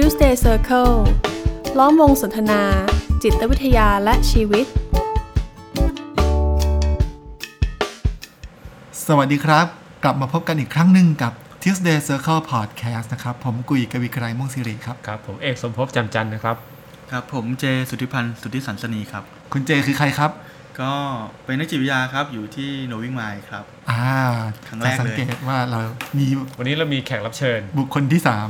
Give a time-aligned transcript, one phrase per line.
[0.00, 0.94] Tuesday Circle
[1.78, 2.62] ล้อมวงสนทนา
[3.22, 4.66] จิตวิทยาและชีวิต
[9.06, 9.66] สวัสดีครับ
[10.04, 11.32] กลับมาพบกันอีกครั้งหนึ่งกับ
[11.62, 16.56] Tuesday Circle Podcast นะครับ ผมกุยกวีไกรม่วงสิริครับ ครับ ผมเอกสมภพจำจันทร์นะครับ
[17.10, 20.30] ครับ ผมเจสุทธิพันธ์สุทธิสันสนีครับ คุณเจคือใครครับ
[20.80, 20.92] ก็
[21.44, 24.16] เป็นนักจิตวิทยาครับ อยู่ที่โนวิงไมล์ครับ อ่า
[24.68, 25.80] ครั้งแรกเลยจะสังเกตว่าเรา
[26.18, 26.26] มี
[26.58, 28.48] วันนี้เรามีแขกรับเชิญ บุคคลที่สาม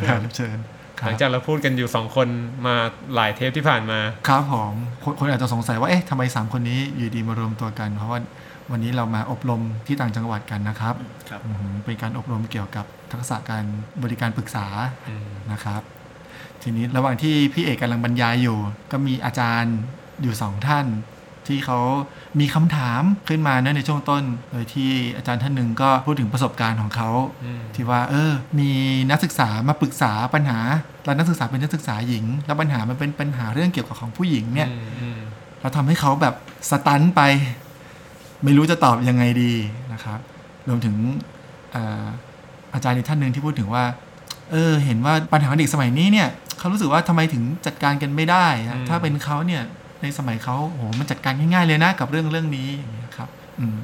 [0.00, 0.56] แขกรับเชิญ
[1.00, 2.28] คหรัลับงจากเราพูดกันอยู่สองคน
[2.66, 2.74] มา
[3.14, 4.72] หลายเทปที่ผ่านมา ครับผม
[5.04, 8.18] คนคนอาจจะสงสัยว่าเอ๊ะทำไมสามคนนี้อยู่ดีมารวมตัวกัน เพราะว่า
[8.70, 10.94] วันนี้เรามาอบรมที่ต่างจังหวัดกันนะครับ
[11.30, 13.64] ครับอืมเป็นการอบรมเกี่ยวกับทักษะการ
[14.02, 14.66] บริการปรึกษา
[15.08, 15.82] อืมนะครับ
[16.62, 18.58] ทีนี้ระหว่างที่พี่เอกกำลังบรรยายอยู่
[18.92, 19.76] ก็มีอาจารย์
[20.22, 20.86] อยู่สองท่าน
[21.48, 21.78] ที่เขา
[22.40, 27.10] มีคำถามขึ้นมานะในช่วงต้น โดยที่อาจารย์ท่านหนึ่งก็พูดถึงประสบการณ์ของเขา
[27.44, 28.70] อืมที่ว่า เออ มี
[29.10, 30.58] นักศึกษามาปรึกษาปัญหา
[31.04, 35.20] แล้วนักศึกษาเป็นนักศึกษาหญิง แล้วปัญหามันเป็นปัญหาเรื่องเกี่ยวกับของผู้หญิงเนี่ยอืมอืม
[35.60, 36.34] เราทำให้เขาแบบ
[36.70, 37.20] สตันไป
[38.44, 39.52] ไม่รู้จะตอบยังไงดี
[39.92, 40.18] นะครับ
[40.68, 40.96] รวมถึง
[41.72, 42.04] เอ่อ
[42.74, 43.84] อาจารย์อีกท่านหนึ่งที่พูดถึงว่า
[44.52, 46.28] เออ เห็นว่าปัญหาเด็กสมัยนี้เนี่ย
[46.58, 49.62] เขารู้สึกว่าทำไมถึงจัดการกันไม่ได้นะถ้าเป็นเขาเนี่ย
[50.02, 53.28] ในสมัยเขาโหมันจัดการง่าย ๆ เลยนะกับเรื่องเรื่องนี้อย่างเงี้ยครับ
[53.60, 53.80] อืม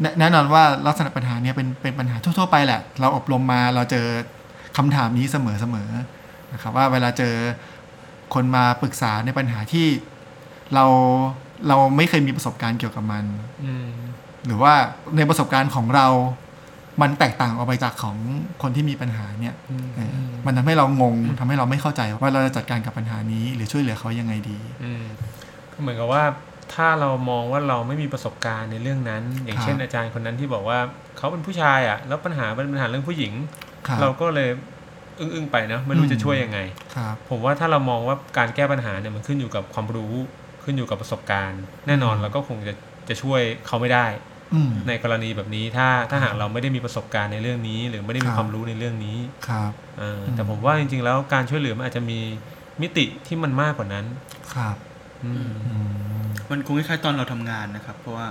[0.00, 4.06] แน่แน่นอนว่าลักษณะปัญหาเนี่ยเป็นเป็นปัญหาทั่ว ๆ ไปแหละ เราอบรมมาเราเจอ
[4.76, 5.36] คำถามนี้เส
[5.74, 7.34] มอๆนะครับ ว่าเวลาเจอ
[8.34, 9.86] คนมาปรึกษาในปัญหาที่
[10.74, 10.84] เรา
[11.68, 13.24] เราไม่เคยมีประสบการณ์เกี่ยวกับมัน
[13.64, 13.88] อืม
[14.46, 14.74] หรือว่า
[15.16, 16.06] ในประสบการณ์ของเรา
[17.02, 18.16] มันแตกต่างออกไปจากของ
[18.62, 19.54] คนที่มีปัญหาเนี่ย
[19.96, 20.10] เออ
[20.46, 25.04] มันทำให้เรางงทำให้เราไม่เข้าใจว่าเราจะจัดการกับปัญหานี้ หรือช่วยเหลือเขายังไงดีอืม
[25.72, 26.24] ก็เหมือนกับว่า
[26.74, 30.78] ถ้าเรามองว่าเราไม่มีประสบการณ์ในเรื่องนั้น อย่างเช่นครับอาจารย์คนนั้นที่บอกว่า
[31.18, 33.32] เขาเป็นผู้ชายอะ แล้วปัญหาเป็นปัญหาเรื่องผู้หญิง
[33.88, 34.50] ครับเราก็เลย
[35.20, 36.58] อึ้งๆไปเนอะไม่รู้อืมจะช่วยยังไง
[36.96, 40.14] ครับผมว่าถ้าเรามองว่าการแก้ปัญหาเนี่ยมันขึ้นอยู่กับความรู้
[40.64, 42.74] ขึ้นอยู่กับประสบการณ์ แน่นอนเราก็คงจะ
[43.08, 44.33] จะช่วยเขาไม่ได้อืม
[44.88, 49.16] ในกรณีแบบนี้ถ้าถ้าหากเราไม่ได้มีประสบการณ์ในเรื่องนี้ หรือไม่ได้มีครับความรู้ในเรื่องนี้
[49.48, 52.18] ครับเอออมแต่ผมว่าจริง ๆ แล้วการช่วยเหลือมันอาจจะมี
[52.82, 54.04] มิติที่มันมากกว่านั้น
[54.54, 54.76] ครับ
[55.24, 58.26] อืมอืมมันคงคล้ายๆตอนเราทำงานนะครับ เพราะว่า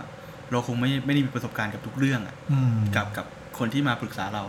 [0.51, 3.25] เราคงไม่ไม่ได้มีประสบการณ์กับทุกเรื่องอะอืมกับกับ
[3.59, 4.43] คนที่มาปรึกษาเรา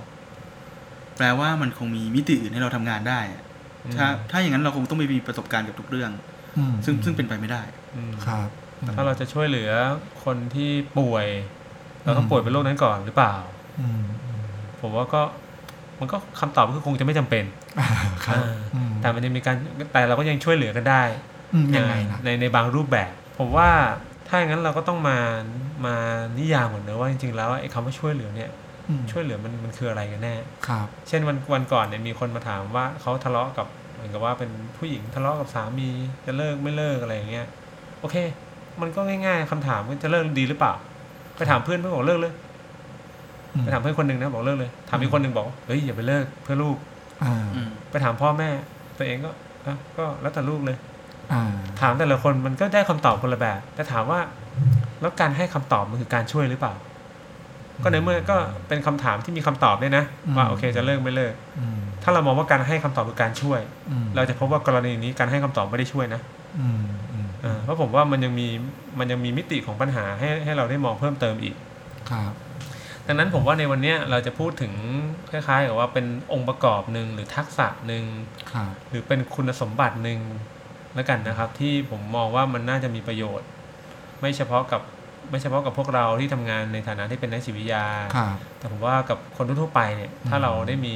[1.16, 3.42] แปลว่ามันคงมีมิติอื่นให้เราทำงานได้อะ
[3.96, 6.10] ถ้าถ้าอย่างนั้นเราคงต้องไม่มีประสบการณ์กับทุกเรื่อง
[6.58, 7.62] อืมซึ่งซึ่งเป็นไปไม่ได้
[7.96, 8.48] อืมครับ
[8.96, 9.70] ถ้าเราจะช่วยเหลือ
[10.24, 11.26] คนที่ป่วย
[12.04, 13.34] เราต้องป่วยเป็นโรคนั้นก่อนหรือเปล่า
[13.80, 14.02] อืม
[14.80, 15.22] ผมว่าก็
[16.00, 17.44] มันก็คำตอบก็คงจะไม่จำเป็น
[17.78, 17.88] อ่า
[18.24, 19.56] ครับเอออืมแต่มันจะมีการ
[19.92, 21.02] แต่เราก็ยังช่วยเหลือกันได้
[21.54, 23.68] อืมยังไงนะในในบางรูปแบบ ผมว่า
[24.28, 25.18] ถ้าอย่างนั้นเราก็ต้องมา
[25.86, 25.96] มา
[26.38, 28.50] นิยามก่อนนะว่าจริงๆแล้วไอ้คำว่าช่วยเหลือเนี่ย
[28.88, 30.34] อืมช่วยเหลือมันมันคืออะไรกันแน่
[30.66, 35.88] ครับ เช่นวันวันก่อนเนี่ยมีคนมาถามว่าเขาทะเลาะกับเหมือนกับว่าเป็นผู้หญิงทะเลาะกับสามี
[36.26, 37.46] จะเลิกไม่เลิกอะไรอย่างเงี้ย
[38.00, 38.16] โอเค
[38.80, 40.74] มันก็ง่าย ๆคำถามว่าจะเลิกดีหรือเปล่า
[41.36, 42.32] ไปถามเพื่อนเพื่อนบอกเลิกเลย
[43.54, 46.76] อืมไปถามเพื่อนคนหนึ่งนะบอกเลิกเลยถามอีกคนหนึ่งบอกเฮ้ยอย่าไปเลิกเพื่อลูก
[47.24, 48.50] อ่าอืมไปถามพ่อแม่
[48.98, 49.30] ตัวเองก็
[49.66, 50.76] อะก็แล้วแต่ลูกเลย
[51.32, 51.42] อ่า
[51.80, 54.20] ถามแต่ละคนมันก็ได้คำตอบคนละแบบ แต่ถามว่า
[55.00, 56.74] แล้วการให้คำตอบมันคือการช่วยหรือเปล่า
[57.82, 58.36] ก็ในเมื่อก็
[58.68, 60.04] เป็นคำถามที่มีคำตอบด้วยนะ
[60.36, 66.20] ว่าโอเคจะเลิกไม่เลิกอืมถ้าเรามองว่าการให้คำตอบคือการช่วยอืมเราจะพบว่ากรณีนี้การให้คำตอบไม่ได้ช่วยนะ
[66.60, 67.03] อืมอืม
[67.44, 68.48] เออเพราะผมว่ามันยังมี
[68.98, 71.56] มันยังมีมิติของปัญหาให้ให้เราได้มองเพิ่มเติมอีก
[72.10, 72.32] ครับ
[73.06, 74.72] ดังนั้นผมว่าในวันเนี้ยเราจะพูดถึง
[75.30, 78.04] คล้ายๆกับว่าเป็นองค์ประกอบหนึ่งหรือทักษะหนึ่ง
[78.52, 80.20] ครับหรือเป็นคุณสมบัติหนึ่ง
[80.94, 83.48] แล้วกันนะครับ ที่ผมมองว่ามันน่าจะมีประโยชน์
[84.20, 84.82] ไม่เฉพาะกับ
[85.30, 87.84] ไม่เฉพาะกับพวกเราที่ทำงานในฐานะที่เป็นนักจิตวิทยา
[88.16, 90.94] ครับแต่ผมว่ากับคนทั่วๆไปเนี่ยถ้าอืมเราได้มี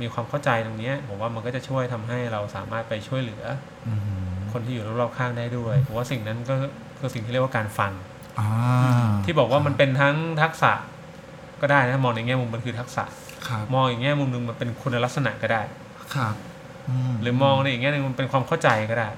[0.00, 3.44] มีความเข้าใจตรงเนี้ยผมว่ามันก็จะช่วยทำให้เราสามารถไปช่วยเหลือ
[3.88, 3.94] อื
[4.26, 6.54] ม คนที่อยู่รอบๆข้างได้ด้วยผมว่าสิ่งนั้นก็
[6.98, 7.92] คือสิ่งที่เรียกว่าการฟัง
[8.38, 8.48] อ่า
[9.24, 10.72] ที่บอกว่ามันเป็นทั้งทักษะ
[11.60, 13.04] ก็ได้นะมองในแง่มุมมันคือทักษะ
[13.48, 15.62] ครับมองอีกแง่มุมหนึ่งมันเป็นคุณลักษณะก็ได้
[16.14, 16.34] ครับ
[17.10, 19.08] มหรือมองในอีกแง่หนึงมันเป็นความเข้าใจก็ได้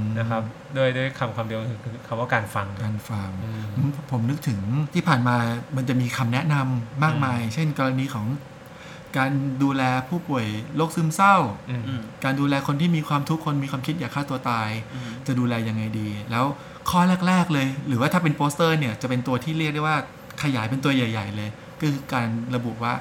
[0.00, 0.42] มนะครับ
[0.76, 4.60] ด้วยด้วยคำคำเดียวคือคือคำว่าการฟังการฟังอืมผมผมนึกถึง
[4.94, 5.36] ที่ผ่านมา
[5.76, 8.26] มันจะมีคำแนะนำมากมาย เช่นกรณีของ
[9.18, 9.30] การ
[9.62, 10.46] ดูแลผู้ป่วย
[10.76, 11.36] โรคซึมเศร้า
[11.70, 16.44] อืมอืมการดูแลคนที่มีความทุกข์คนมีความคิดอยากฆ่าตัวตายอืมจะดูแลยังไงดี แล้ว
[16.90, 19.96] ข้อแรก ๆ เลย หรือว่าถ้าเป็นโปสเตอร์เนี่ยจะเป็นตัวที่เรียกได้ว่า
[20.42, 21.48] ขยายเป็นตัวใหญ่ ๆ เลย
[21.80, 22.92] ก็คือการระบุว่า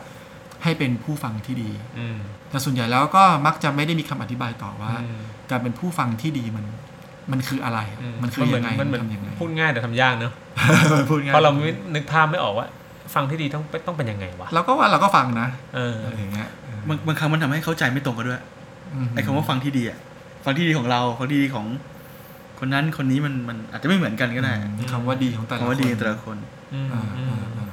[0.64, 2.18] ให้เป็นผู้ฟังที่ดีอืม
[2.50, 5.20] แต่ส่วนใหญ่แล้วก็มักจะไม่ได้มีคำอธิบายต่อว่าอืม
[5.52, 6.66] การเป็นผู้ฟังที่ดีมัน
[7.32, 10.34] มันคืออะไรอืมมันคือยังไงมันเหมือนทำยังไงพูดง่ายแต่ทำยากเนอะ
[11.10, 12.68] พูดง่ายเพราะเราไม่นึกภาพไม่ออกว่า
[13.13, 18.42] ฟังที่ดีต้องต้องเป็นยังไงวะเราก็ว่าเราก็ฟังนะเอออะไรอย่างเงี้ยเออบางบางครั้งมันทำให้เข้าใจไม่ตรงกันด้วย
[19.06, 20.00] มไอ้คำว่าฟังที่ดีอะ
[20.46, 21.66] ฟังที่ดีของเราฟังที่ดีของ
[22.60, 26.38] คนนั้นคนนี้มันมันอาจจะไม่เหมือนกันก็ได้อืมคำว่าดีของแต่ละคำว่าดีของแต่ละคน
[26.74, 27.68] อืมอ่าอืมอ่าอ่า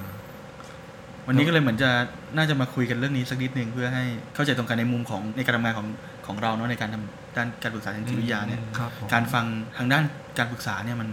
[1.27, 1.91] วันนี้ก็เลยเหมือนจะ
[2.37, 5.87] น่าจะมาคุยกันเรื่องนี้สักนิดนึงเพื่อให้เข้าใจตรงกันในมุมของในการทำงานของ
[6.27, 9.45] ของเราเนาะในการทำด้านการปรึกษาทางจิตวิทยาเนี่ยครับผมการฟัง
[9.77, 10.05] ทางด้าน
[10.39, 11.09] การปรึกษาเนี่ยมัน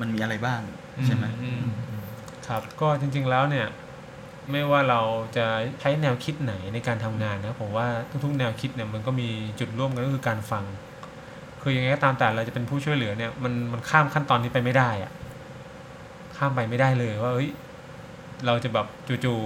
[0.00, 0.60] มันมีอะไรบ้าง
[1.06, 1.91] ใช่ไหมอืมอืม
[2.48, 3.66] ครับก็จริงๆแล้วเนี่ย
[4.50, 5.00] ไม่ว่าเรา
[5.36, 5.46] จะ
[5.80, 7.86] ใช้แนวคิดไหนในการทำงานนะผมว่า
[8.24, 9.28] ทุกๆ แนวคิดเนี่ยมันก็มี
[9.60, 10.64] จุดร่วมกันก็คือการฟัง
[11.62, 15.12] คือยังไงก็ตามแต่เราจะเป็นผู้ช่วยเหลือเนี่ยมันมันข้ามขั้นตอนนี้ไปไม่ได้อะ
[16.36, 17.50] ข้ามไปไม่ได้เลยว่าเฮ้ย
[18.46, 18.86] เราจะแบบ
[19.24, 19.38] จู่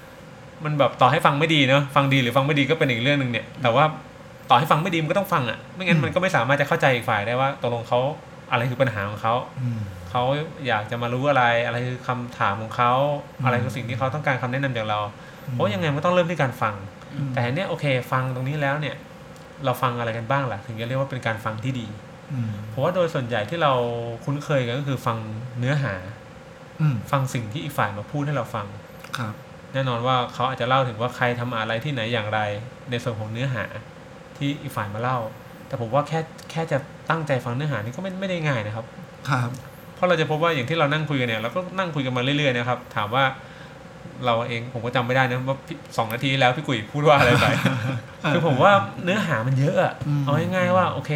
[0.00, 3.84] ๆมันแบบต่อให้ฟังไม่ดีเนาะฟังดีหรือฟังไม่ดีก็เป็นอีกเรื่องหนึ่งเนี่ย แต่ว่า
[4.50, 8.00] ต่อให้ฟังไม่ดีมันก็ต้องฟังอะ่ะไม่งั้นมันก็ไม่สามารถจะเข้าใจอีกฝ่ายได้ว่าตกลงเขา
[8.50, 9.68] อะไรคือปัญหาของเขาอื
[10.12, 10.24] เขา
[10.66, 12.92] อยากจะมารู้อะไร อะไรคือคำถามของเขา
[13.38, 15.00] อืมอะไรคือสิ่งที่เขาต้องการคำแนะนำจากเรา
[15.50, 16.74] เพราะยังไงมันต้องเริ่มที่การฟัง
[17.14, 18.96] อืมแต่เนี่ยโอเค ฟังตรงนี้แล้วเนี่ย
[19.64, 21.86] เราฟังอะไรกันบ้างล่ะ ถึงจะเรียกว่าเป็นการฟังที่ดี
[22.32, 23.72] อืมเพราะว่าโดยส่วนใหญ่ที่เรา
[24.24, 25.18] คุ้นเคยกันก็คือฟัง
[25.58, 25.94] เนื้อหา
[26.80, 28.66] อืมฟังสิ่งที่อีกฝ่ายมาพูดให้เราฟัง
[29.18, 29.34] ครับ
[29.74, 32.40] แน่นอนว่าเขาอาจจะเล่าถึงว่าใครทำอะไรที่ไหนอย่างไร
[32.90, 33.64] ในส่วนของเนื้อหา
[34.36, 35.18] ที่อีกฝ่ายมาเล่า
[35.66, 36.20] แต่ผมว่าแค่
[36.50, 36.78] แค่จะ
[37.10, 38.86] ตั้งใจฟังเนื้อหานี่ก็ไม่ไม่ได้ง่ายนะครับ
[39.30, 39.71] ครับเพ
[40.02, 43.24] ราะเราจะพบว่าอย่างที่เรานั่งคุยกันเนี่ยเราก็นั่งคุยกันมาเรื่อยๆนะครับ ถามว่า
[44.26, 47.46] เราเองผมก็จำไม่ได้นะว่าพี่สองนาทีที่แล้วพี่กุยพูดว่าอะไรไป
[48.32, 48.72] คือผมว่า
[49.04, 51.10] เนื้อหามันเยอะอะอืมเอาง่ายๆว่าโอเค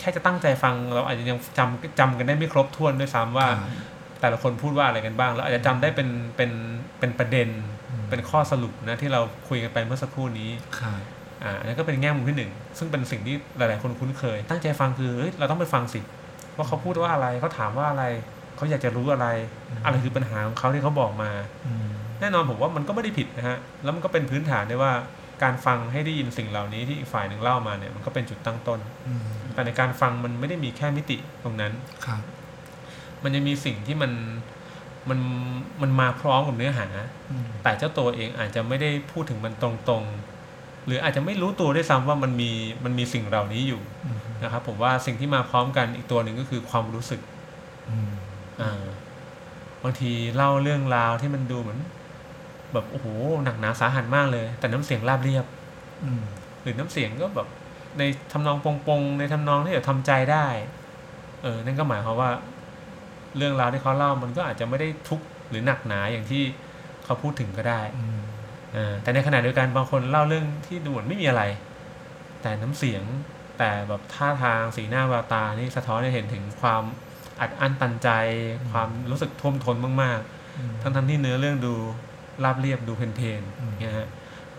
[0.00, 3.70] แค่จะตั้งใจฟังเราอาจจะยังจำจำกันได้ไม่ครบถ้วนด้วยซ้ำว่าครับ
[4.20, 6.50] แต่ละคนพูดว่าอะไรกันบ้างแล้วอาจจะจำได้เป็นเป็น
[6.98, 7.48] เป็นประเด็น
[7.90, 11.00] อืมเป็นข้อสรุปนะที่เราคุยกันไปเมื่อสักครู่นี้ครับ
[11.44, 16.00] อ่าอันนั้นก็เป็นแง่มุมที่หนึ่งซึ่งเป็นสิ่งที่หลาย ๆ คนคุ้นเคย ตั้งใจฟังคือเฮ้ยเราต้องไปฟังสิ
[16.60, 18.04] ว่าเขาพูดว่าอะไรเขาถามว่าอะไร
[18.56, 19.26] เขาอยากจะรู้อะไร
[19.84, 21.30] อะไรคือปัญหาของเขาที่เขาบอกมา
[21.66, 21.86] อืม
[22.20, 24.92] แน่นอนผมว่ามันก็ไม่ได้ผิดนะฮะแล้วมันก็เป็นพื้นฐานด้วยว่า
[25.42, 29.22] การฟังให้ได้ยินสิ่งเหล่านี้ที่อีกฝ่ายหนึ่งเล่ามาเนี่ยมันก็เป็นจุดตั้งต้นอืม
[29.54, 31.72] แต่ในการฟังมันไม่ได้มีแค่มิติตรงนั้น
[32.04, 32.20] ครับ
[33.22, 34.12] มันยังมีสิ่งที่มัน
[35.10, 35.20] มัน
[35.82, 36.86] มันมาพร้อมกับเนื้อหา
[37.30, 40.39] อืมแต่เจ้าตัวเองอาจจะไม่ได้พูดถึงมันตรงๆ
[40.86, 42.50] หรืออาจจะไม่รู้ตัวด้วยซ้ำว่ามันมี
[42.84, 47.20] มันมีสิ่งเหล่านี้อยู่อืมนะครับผมว่าสิ่งที่มาพร้อมกันอีกตัวหนึ่งก็คือความรู้สึก
[47.90, 48.12] อืม
[48.60, 48.84] อ่า
[49.82, 51.78] บางทีเล่าเรื่องราวที่มันดูเหมือน
[52.72, 53.06] แบบโอ้โห
[53.44, 55.44] หนักหนาสาหัสมากเลย แต่น้ำเสียงราบเรียบ
[56.04, 56.22] อืม
[56.62, 57.48] หรือน้ำเสียงก็แบบ
[57.98, 60.46] ในทำนองปงๆในทำนองที่แบบทำใจได้
[61.42, 62.30] เออ นั่นก็หมายความว่า
[63.36, 66.42] เรื่องราวที่เขาเล่ามันก็อาจจะไม่ได้ทุกข์หรือหนักหนาอย่างที่
[67.04, 68.19] เขาพูดถึงก็ได้ อืมอ่า
[69.02, 71.42] แต่ในขณะเดียวกันบางคนเล่าเรื่องที่ดูเหมือนไม่มีอะไร
[72.42, 73.02] แต่น้ำเสียง
[73.58, 76.82] แต่แบบท่าทางสีหน้าแววตานี่สะท้อนให้เห็นถึงความ
[77.40, 78.08] อัดอั้นตันใจ
[78.70, 80.20] ความรู้สึกท่วมท้นมาก
[80.56, 81.74] อืมๆทั้งๆที่เนื้อเรื่องดู
[82.44, 84.08] ราบเรียบดูเพลนอืมๆเนี่ยฮะ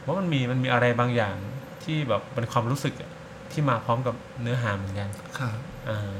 [0.06, 1.36] ว่ามันมีมันมีอะไรบางอย่าง
[1.84, 3.12] ที่แบบเป็นความรู้สึกอะ
[3.52, 5.57] ที่มาพร้อมกับเนื้อหาเหมือนกันครับ
[5.90, 6.14] อ่า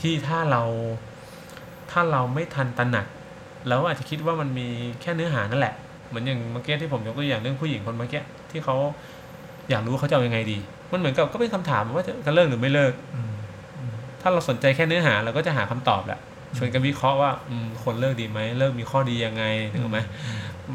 [0.00, 0.62] ที่ถ้าเรา
[1.90, 3.06] ถ้าเราไม่ทันตระหนัก
[3.68, 4.66] เราอาจจะคิดว่ามันมี
[5.00, 5.74] แค่เนื้อหานั่นแหละ
[6.08, 8.76] เหมือนอย่างเมื่อกี้ที่ผมยกตัวอย่างเรื่องผู้หญิงคนเมื่อกี้ที่เขา
[9.70, 10.58] อยากรู้ว่าเขาจะเอายังไงดี
[10.92, 13.32] มันเหมือนกับก็เป็นคำถามว่าจะจะเลิกหรือไม่เลิกอืม
[14.22, 16.20] ถ้าเราสนใจแค่เนื้อหาเราก็จะหาคำตอบแหละ
[16.56, 19.98] ชวนกันวิเคราะห์ว่าอืมคนเลิกดีไหมเลิกมีข้อดียังไงนึกออกไหม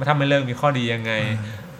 [0.08, 1.14] ถ้าไม่เลิกมีข้อดียังไง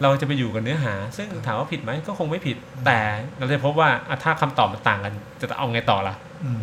[0.02, 2.56] เราจะไปอยู่กับเนื้อหา ซึ่งถามว่าผิดไหมก็คงไม่ผิด
[2.86, 2.98] แต่
[3.38, 6.52] เราจะพบว่าอะถ้าคำตอบมันต่างกัน จะเอาไงต่อล่ะอื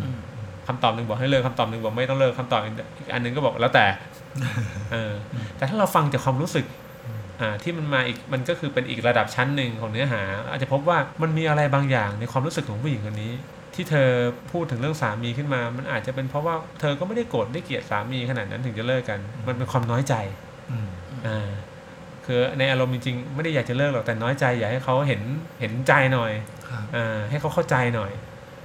[0.66, 4.19] คำตอบหนึ่งบอกให้เลิกคำตอบหนึ่งบอกไม่ต้องเลิกคำตอบอีกอันหนึ่งก็บอกแล้วแต่เออ
[5.56, 6.66] แต่ถ้าเราฟังจากความรู้สึก
[7.40, 13.32] อ่าที่มันมาอีกมันก็คือเป็นอีกระดับชั้นหนึ่งของเนื้อหา อาจจะพบว่ามันมีอะไรบางอย่างในความรู้สึกของผู้หญิงคนนี้
[13.74, 14.08] ที่เธอ
[14.52, 20.14] พูดถึงเรื่องสามีขึ้นมา มันอาจจะเป็นเพราะว่าเธอก็ไม่ได้โกรธได้เกลียดสามีขนาดนั้นถึงจะเลิกกัน มันเป็นความน้อยใจ
[20.70, 20.88] อืม
[21.26, 21.48] อ่า
[22.26, 25.20] คือในอารมณ์จริงๆไม่ได้อยากจะเลิกหรอกแต่น้อยใจอยากให้เขาเห็น
[25.60, 26.32] เห็นใจหน่อย
[26.68, 28.10] ครับอ่าให้เขาเข้าใจหน่อย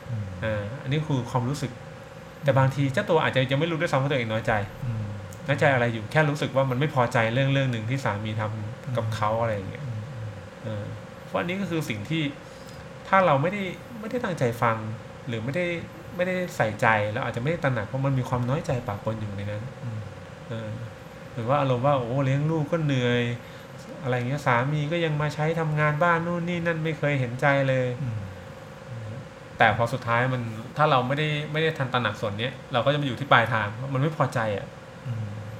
[0.09, 1.71] อืมอ่าอันนี้คือความรู้สึก
[2.43, 4.51] แต่บางทีเจ้าตัวอาจจะยังไม่รู้ด้วยซ้ำว่าตัวเองน้อยใจ
[4.85, 5.04] อืม
[5.47, 9.99] น้อยใจอะไรอยู่แค่รู้สึกว่ามันไม่พอใจเรื่องเรื่องหนึ่งที่สามีทำกับเขาอะไรอย่างเงี้ยอืม
[10.63, 10.85] เออ
[11.25, 12.23] เพราะอันนี้ก็คือสิ่งที่
[13.07, 13.63] ถ้าเราไม่ได้
[13.99, 14.77] ไม่ได้ตั้งใจฟัง
[15.27, 15.65] หรือไม่ได้
[16.15, 19.99] ไม่ได้ใส่ใจแล้วอาจจะไม่ได้ตระหนักเพราะมันมีความน้อยใจปะปนอยู่ในนั้นอืม
[20.49, 20.69] เออ
[21.33, 23.21] หรือว่าอารมณ์ว่าโอ้เลี้ยงลูกก็เหนื่อย
[24.03, 28.19] อะไรเงี้ยสามีก็ยังมาใช้ทำงานบ้านนู่นนี่นั่นไม่เคยเห็นใจเลยอืม
[29.57, 30.41] แต่พอสุดท้ายมัน
[30.77, 34.74] ถ้าเราไม่ได้ไม่ได้ทันตระหนักส่วนเนี้ยเราก็จะมาอยู่ที่ปลายทางว่ามันไม่พอใจอะอืม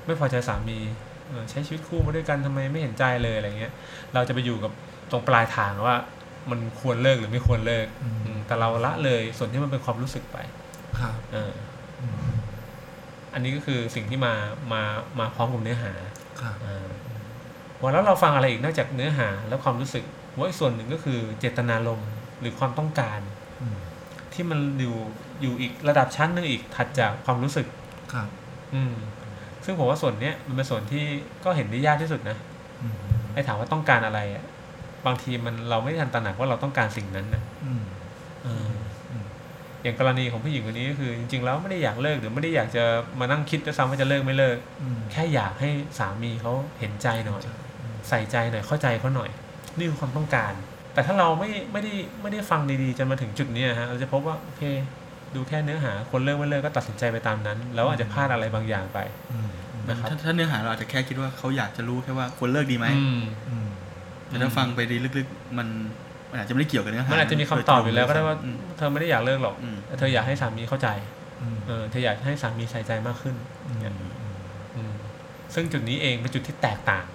[0.05, 0.79] ไม่พอใจสามี
[1.27, 3.74] เออใช้ชีวิตคู่มาด้วยกันทำไมไม่เห็นใจเลยอะไรเงี้ย
[4.13, 4.71] เราจะไปอยู่กับ
[5.12, 5.95] ตรงปลายทางว่า
[6.50, 10.38] มันควรเลิกหรือไม่ควรเลิกอืมอืมแต่เราละเลยส่วนที่มันเป็นความรู้สึกไป
[11.00, 11.53] ครับเออ
[12.01, 12.17] อืม
[13.33, 14.33] อันนี้ก็คือสิ่งที่มา
[14.74, 14.81] มา
[15.19, 15.91] มาพร้อมกับเนื้อหา
[16.41, 16.88] ครับอ่า
[17.81, 22.09] วันแล้วเราฟังอะไรอีกนอกจากเนื้อหาและความรู้สึกผมว่าอีกส่วนหนึ่งก็คือเจตนารมณ์
[22.39, 23.19] หรือความต้องการ
[23.62, 23.77] อืม
[24.33, 24.97] ที่มันอยู่
[25.41, 27.67] อยู่อีกระดับชั้นหนึงอีกถัดจากความรู้สึก
[28.13, 28.27] ครับ
[28.75, 28.93] อืม
[29.65, 31.05] ซึ่งผมว่าส่วนเนี้ยมันเป็นส่วนที่
[31.43, 32.38] ก็เห็นได้ยากที่สุดนะ
[32.81, 32.95] อืม
[33.34, 34.43] ไอ้ถามว่าต้องการอะไรอะ
[35.05, 37.81] บางทีมันเราไม่ทันตระหนักว่าเราต้องการสิ่งนั้นนะอืม
[38.43, 38.67] เออ
[39.12, 39.25] อม
[39.84, 42.84] อย่างกรณีของผู้หญิงคนนี้ก็คือ จริง ๆ แล้วไม่ได้อยากเลิกหรือไม่ได้อยากจะ
[43.19, 45.69] มานั่งคิดด้วยซ้ำว่าจะเลิกไม่เลิกอืมแค่อยากให้
[46.00, 47.41] สามีเขาเห็นใจหน่อย
[48.10, 49.29] ใส่ใจหน่อยเข้าใจเขาหน่อย
[49.77, 50.53] นี่คือความต้องการ
[50.93, 54.63] แต่ถ้าเราไม่ไม่ได้ไม่ได้ฟังดีๆจนมาถึงจุดเนี้ยฮะเราจะพบว่าโอเค
[55.36, 59.00] ดูแค่เนื้อหาคนเลิกไม่เลิกก็ตัดสินใจไปตามนั้น แล้วอาจจะพลาดอะไรบางอย่างไป
[59.32, 59.50] อืม
[59.89, 63.67] นะครับถ้าถ้าเนื้อหาเราอาจจะแค่คิดว่าเขาอยากจะรู้แค่ว่าควรเลิกดีไหมอืมอืม
[64.27, 65.67] แต่ถ้าฟังไปดีลึกๆ มัน
[66.32, 70.88] มันอาจจะไม่ได้เกี่ยวกับเนื้อหามันอาจจะมีคำตอบอยู่แล้วก็ได้ว่าอืมเธอไม่ได้อยากเลิกหรอกอืมแต่เธออยากให้สามีเข้าใจ
[71.41, 73.36] อืมเออเธออยากให้สามีใส่ใจมากขึ้น
[73.67, 73.79] อืม
[74.75, 74.91] อืม
[75.53, 77.05] ซึ่งจุดนี้เองเป็นจุดที่แตกต่าง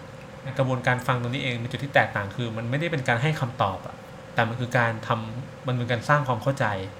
[0.59, 3.95] กระบวนการฟังตรงนี้เองเป็นจุดที่แตกต่างคือ มันไม่ได้เป็นการให้คำตอบอะ
[4.35, 6.89] แต่มันคือการทำมันเป็นการสร้างความเข้าใจอื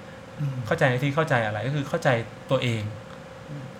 [0.67, 2.09] เข้าใจที่เข้าใจอะไรก็คือเข้าใจ
[2.51, 2.81] ตัวเอง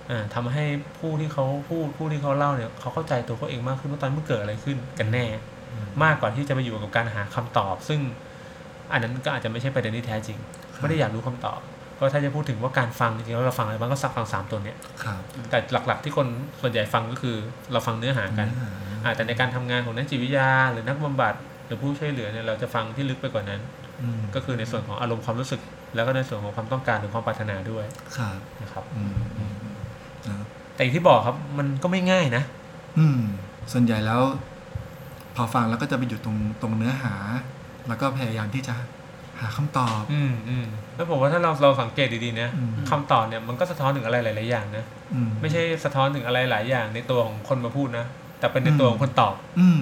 [0.10, 0.66] อ่าทำให้
[1.00, 5.26] ผู้ที่เขาพูดผู้ที่เขาเล่าเนี่ยเขาเข้าใจตัวเขาเองมากขึ้นว่าตอนนนมันเกิดอะไรขึ้นกันแน่
[6.04, 8.00] มากกว่าที่จะไปอยู่กับการหาคำตอบ ซึ่ง
[8.92, 10.38] อันนั้นก็อาจจะไม่ใช่ประเด็นที่แท้จริง
[10.80, 11.60] ไม่ได้อยากรู้คำตอบ
[11.98, 16.28] ก็ถ้าจะพูดถึงว่าการฟังจริงๆแล้วเราฟังอะไรบ้างก็สักฟังสามตัวเนี้ยครับแต่หลักๆที่คน
[16.62, 17.36] ส่วนใหญ่ฟังก็คือ
[17.72, 18.72] เราฟังเนื้อหากันอ่า
[19.04, 21.34] อ่าแต่ในการทำงานของนักจิตวิทยา หรือนักบำบัด
[21.66, 23.62] หรือผู้ช่วยเหลือเนี่ยเราจะฟังที่ลึกไปกว่านั้น
[24.02, 25.62] อืมก็คือในส่วนของอารมณ์ความรู้สึก
[25.96, 27.86] แล้วก็ในส่วนของความต้องการหรือความปรารถนาด้วย
[28.18, 29.76] ครับนะครับอืมอืมอืม
[30.28, 30.46] นะ
[30.76, 32.44] แต่อย่างที่บอกครับมันก็ไม่ง่ายนะ
[33.00, 33.22] อืม
[33.74, 34.22] ส่วนใหญ่แล้ว
[35.36, 37.14] พอฟังแล้วก็จะไปอยู่ตรงตรงเนื้อหา
[37.88, 38.76] แล้วก็พยายามที่จะ
[39.40, 48.06] หาคำตอบ อืมอืมแล้วผมว่าถ้าเราเราสังเกตดีๆนะอืมคำตอบเนี่ยมันก็สะท้อนถึงอะไรหลาย ๆ อย่างนะอืมไม่ใช่สะท้อนถึงอะไรหลายอย่างในตัวของคนมาพูดนะ
[48.40, 49.82] แต่เป็นในตัวของคนตอบ อืม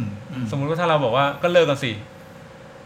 [0.51, 1.91] สมมุติว่าถ้าเราบอกว่าก็เลิกกันสิ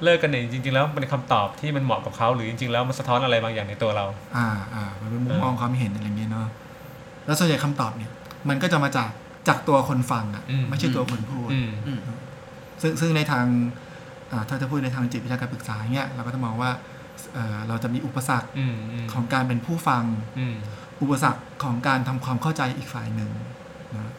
[0.04, 4.06] เลิกกันเนี่ยจริง ๆ แล้วเป็นคำตอบที่มันเหมาะกับเขาหรือจริง ๆ แล้วมันสะท้อนอะไรบางอย่างในตัวเรา
[4.38, 6.48] อ่าอ่ามันเป็นมุมเออมองความเห็นอะไรเงี้ยเนาะ
[7.26, 8.12] แล้วส่วนใหญ่คำตอบเนี่ย
[8.50, 9.10] มันก็จะมาจาก
[9.48, 12.00] จากตัวคนฟังอะไม่ใช่ตัวคนพูดอืมอืม
[12.82, 13.46] ซึ่งซึ่งในทาง
[14.32, 16.72] อ่าถ้าจะพูดในทางจิตวิทยาการปรึกษาเนี่ยเราก็จะมองว่า
[17.34, 20.04] เอ่อเราจะมีอุปสรรคอืมอืมของการเป็นผู้ฟัง
[20.40, 20.56] อืม
[21.02, 23.32] อุปสรรคของการทำความเข้าใจอีกฝ่ายหนึ่ง
[23.94, 24.12] นะ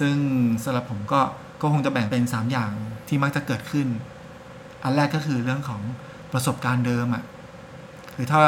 [0.00, 0.16] ซึ่ง
[0.64, 1.20] สำหรับผมก็
[1.60, 2.70] ก็คงจะแบ่งเป็น 3 อย่าง
[3.08, 3.86] ที่มักจะเกิดขึ้น
[4.84, 5.82] อันแรกก็คือเรื่องของ
[6.32, 7.24] ประสบการณ์เดิมอะ่ะ
[8.14, 8.40] คือถ้า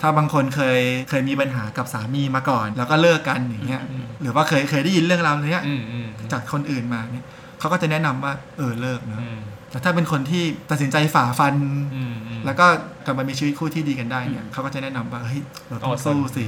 [0.00, 7.26] ถ้าบางคนเคยเคยมีปัญหากับสามีมาก่อน แล้วก็เลิกกันอย่างเงี้ยอืมหรือว่าเคยเคยได้ยินเรื่องราวเนี้ยอืมอืมจากคนอื่นมาเนี่ย
[7.58, 9.38] เขาก็จะแนะนำว่าเออเลิกเนอะอืม
[9.70, 11.54] แต่ถ้าเป็นคนที่ตัดสินใจฝ่าฟัน
[11.96, 12.66] อืมอืมแล้วก็
[13.04, 16.46] กลับมามีชีวิตคู่ที่ดีกันได้เนี่ยเขาก็จะแนะนำว่าเฮ้ยเราต้องต้องอดทนสู้สิ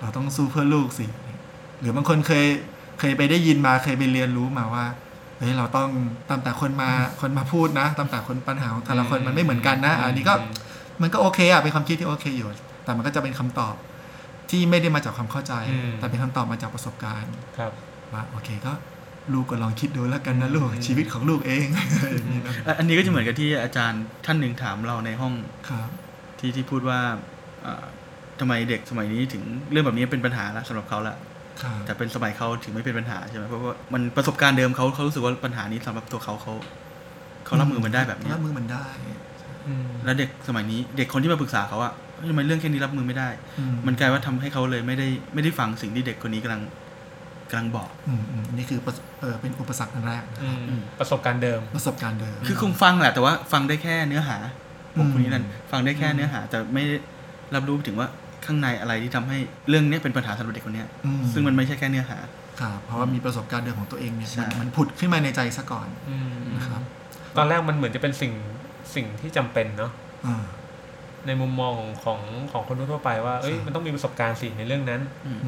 [0.00, 1.06] เราต้องสู้เพื่อลูกสิ
[1.80, 2.46] หรือบางคนเคย
[3.00, 5.90] เคยไปได้ยินมาเคยไปเรียนรู้มาว่าเฮ้ยเราต้อง
[6.28, 10.34] ตามแต่คนมาคนมาพูดนะ ตามแต่คนปัญหาของแต่ละคนมันไม่เหมือนกันนะอันนี้ก็
[11.02, 12.48] มันก็โอเคอะเป็นความคิดที่โอเคอยู่
[12.84, 13.74] แต่มันก็จะเป็นคำตอบ
[14.50, 17.72] ที่ไม่ได้มาจากความเข้าใจอืมแต่เป็นคำตอบมาจากประสบการณ์ครับ
[18.12, 18.72] ว่าโอเคก็
[19.32, 21.66] ลูกก็ลองคิดดูแล้วกันนะลูกอืมชีวิตของลูกเอง
[22.16, 25.32] อย่างนี้นะอะอันนี้ก็จะเหมือนกับที่อาจารย์ท่านหนึ่งถามเราในห้อง
[25.68, 25.88] ครับ
[26.38, 27.00] ที่ที่พูดว่า
[27.66, 27.84] อ่า
[28.40, 31.33] ทำไมเด็กสมัยนี้ถึงเรื่องแบบนี้เป็นปัญหาละสำหรับเขาละครับ
[31.86, 36.54] แต่เป็นสมัยเขาถึงไม่เป็นปัญหาใช่ไหมเพราะว่ามันประสบการณ์เดิมเขาเขารู้สึกว่าปัญหานี้สำหรับตัวเขาเขา
[37.46, 38.86] เขารับมือมันได้แบบเนี้ยรับมือมันได้
[39.66, 46.62] อืมแล้วเด็กสมัยนี้ เด็กคนที่มาปรึกษาเขาอะเฮ้ยทำไมเรื่องแค่นี้รับมือไม่ได้อืมันกลายว่าทำให้เขาเลยไม่ได้ไม่ได้ฟังสิ่งที่เด็กคนนี้กำลัง
[47.50, 54.36] กำลังบอกอืมอืมอันนี่คือประสเออเป็นอุปสรรคอันแรกนะอืครับมประสบการณ์เดิมประสบการณ์เดิม คือคงฟังแหละแต่ว่าฟังได้แค่เนื้อหา
[54.94, 56.96] พวกอืมคนนี้นั่นฟังได้แค่เนื้อหาแต่ไม่ได้
[57.54, 58.08] รับรู้ถึงว่า
[58.46, 62.18] ข้างในอะไรที่ทำให้เรื่องเนี้ยเป็นปัญหาสำหรับเด็กคนเนี้ยอืมซึ่งมันไม่ใช่แค่เนื้อหา
[62.60, 66.82] ครับเพราะว่ามีประสบการณ์เดิมของตัวเองเนี่ยใช่มันมันผุดขึ้นมาในใจซะก่อนอืมนะครับ
[67.36, 68.32] ตอนแรกมันเหมือนจะเป็นสิ่ง
[68.94, 69.92] สิ่งที่จำเป็นเนาะ
[70.26, 70.44] อ่า
[71.26, 71.74] ในมุมมอง
[72.04, 72.20] ของ
[72.52, 75.38] ของคนทั่วๆไปว่า เอ้ยครับมันต้องมีประสบการณ์สิในเรื่องนั้นอืม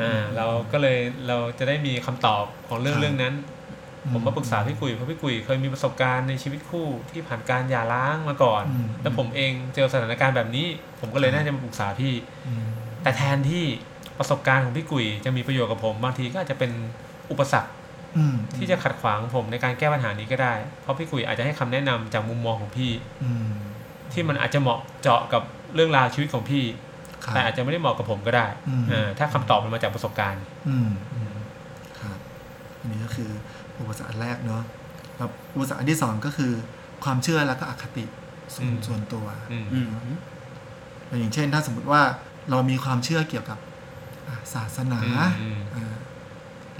[0.00, 0.98] อ่าเราก็เลย
[1.28, 3.63] เราจะได้มีคำตอบของเรื่องครับเรื่องนั้นอื
[4.12, 10.66] ผมมาปรึกษาพี่กุยเพราะพี่กุยเคยมีประสบการณ์ในชีวิตคู่ที่ผ่านการหย่าร้างมาก่อนอืมแล้วผมเองเจอสถานการณ์แบบนี้
[11.00, 12.14] ผมก็เลยครับน่าจะมาปรึกษาพี่
[12.46, 12.64] อืม
[13.02, 13.64] แต่แทนที่
[14.18, 16.70] ประสบการณ์ของพี่กุยจะมีประโยชน์กับผมบางทีก็อาจจะเป็น
[17.30, 17.70] อุปสรรค
[18.16, 22.92] อืมที่จะขัดขวางผมในการแก้ปัญหานี้ก็ได้ เพราะพี่กุยอาจจะให้คำแนะนำจากมุมมองของพี่
[23.24, 23.52] อืม
[24.12, 25.42] ที่มันอาจจะเหมาะเจาะกับ
[25.74, 26.64] เรื่องราวชีวิตของพี่
[27.24, 30.90] ครับแต่อาจจะไม่ได้เหมาะกับผมก็ได้อืมอ่าถ้าคำตอบมันมาจากประสบการณ์ อืม
[32.00, 32.18] ครับ
[32.80, 33.30] อันนี้ก็คือ
[33.80, 34.62] อุปสรรคอันแรกเนาะ
[35.16, 36.52] แล้วอุปสรรคอันที่สองก็คือ
[37.04, 38.04] ความเชื่อแล้วก็อคติ
[38.54, 39.86] ส่วนอืมส่วนตัวอืมอืม
[41.18, 42.02] อย่างเช่น ถ้าสมมติว่า
[42.50, 43.58] เรามีความเชื่อเกี่ยวกับ
[44.28, 45.00] อะศาสนา
[45.42, 45.94] อืมอ่า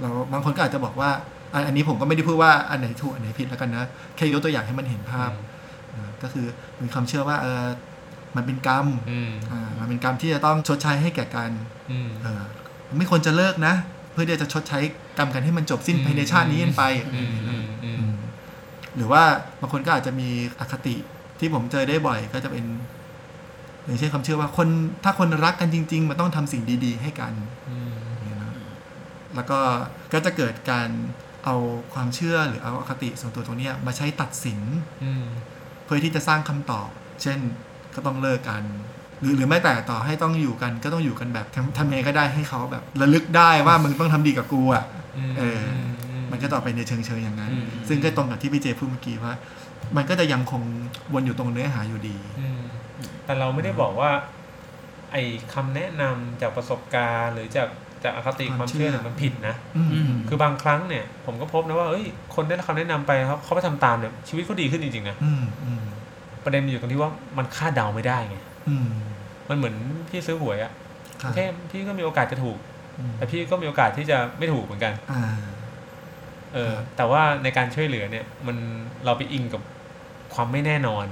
[0.01, 1.09] เราบางคนก็อาจจะบอกว่า
[1.53, 3.83] อันอันนี้ผมก็ไม่ได้พูดว่าอันไหนถูกอันไหนผิดแล้วกันนะ
[4.15, 5.31] แค่ยกตัวอย่างให้มันเห็นภาพ
[5.95, 6.45] นะก็คือ
[6.81, 7.65] มีความเชื่อว่าเออ
[8.35, 11.51] มันเป็นกรรมอืมอ่ามันเป็นกรรมที่จะต้องชดใช้ให้แก่กัน
[11.91, 12.43] อืมเออ
[12.97, 13.73] ไม่ควรจะเลิกนะ
[14.15, 14.79] เพื่อที่จะชดใช้
[15.17, 16.83] กรรมกันให้มันจบสิ้นอืมภายในชาตินี้กันไป
[17.15, 18.13] อืมอืมอืมอืม
[18.95, 19.23] หรือว่า
[19.61, 20.29] บางคนก็อาจจะมี
[20.59, 20.95] อคติ
[21.39, 22.65] ที่ผมเจอได้บ่อย ก็จะเป็น
[23.85, 24.67] อย่างเช่นความเชื่อว่าคน
[25.03, 27.33] ถ้าคนรักกันจริง ๆ มันต้องทำสิ่งดี ๆ ให้กัน
[27.69, 28.53] อืมอย่างเงี้ยนะ
[29.35, 29.59] แล้วก็
[30.13, 30.89] ก็จะเกิดการ
[31.45, 31.55] เอา
[31.93, 34.59] ความเชื่อหรือเอาอคติส่วนตัวตรงเนี้ยมาใช้ตัดสิน
[35.03, 35.25] อืม
[35.85, 36.89] เพื่อที่จะสร้างคำตอบ
[37.21, 37.39] เช่น
[37.95, 38.63] ก็ต้องเลิกกัน
[39.21, 44.83] หรือหรือไม่แต่ต่อให้ต้องอยู่กันก็ต้องอยู่กันแบบทำทำยังไงก็ได้ให้เขาแบบระลึกได้ว่ามึงต้องทำดีกับกูอะ
[45.39, 45.61] เออ
[46.31, 49.33] มันก็ต่อไปในเชิงเชิงอย่างนั้นอืมซึ่งก็ตรงกับที่พี่เจพูดเมื่อกี้ว่า
[49.97, 50.61] มันก็จะยังคง
[51.13, 52.61] วนอยู่ตรงเนื้อหาอยู่ดีอืม
[53.25, 54.11] แต่เราไม่ได้บอกว่า
[55.11, 57.69] ไอ้คำแนะนำจากประสบการณ์ หรือจาก
[58.03, 62.05] จากอคติความเชื่อเนี่ยมันผิดนะอืมอืมคือบางครั้งเนี่ย ผมก็พบนะว่าเอ้ย
[62.35, 65.83] คนได้รับคำแนะนำไปครับเขาไปทำตามเนี่ยชีวิตเขาดีขึ้นจริงๆนะอืมอืม
[66.43, 68.44] ประเด็นมันอยู่ตรงที่ว่ามันคาดเดาไม่ได้ไงอื
[68.85, 68.87] ม
[69.49, 69.75] มันเหมือน
[70.09, 70.71] พี่ซื้อหวยอะ
[71.21, 71.39] ครับโอเค
[71.71, 72.57] พี่ก็มีโอกาสจะถูก
[72.99, 75.23] อืมแต่พี่ก็มีโอกาสที่จะไม่ถูกเหมือนกันอ่า
[76.53, 78.57] เออครับแต่ว่าในการช่วยเหลือเนี่ย มัน
[79.05, 79.61] เราไปอิงกับ
[80.33, 81.07] ความไม่แน่นอน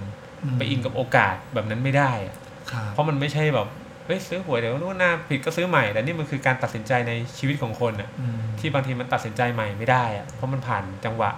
[0.54, 2.36] มไปอิงกับโอกาสแบบนั้นไม่ได้อะ
[2.72, 3.68] ครับเพราะมันไม่ใช่แบบ
[4.06, 11.32] เฮ้ยซื้อหวยเดี๋ยวรู้หน้าผิดก็ซื้อใหม่แต่นี่มันคือการตัดสินใจในชีวิตของคนอะอืมที่บางทีมันตัดสินใจใหม่ไม่ได้อะเพราะมันผ่านจังหวะ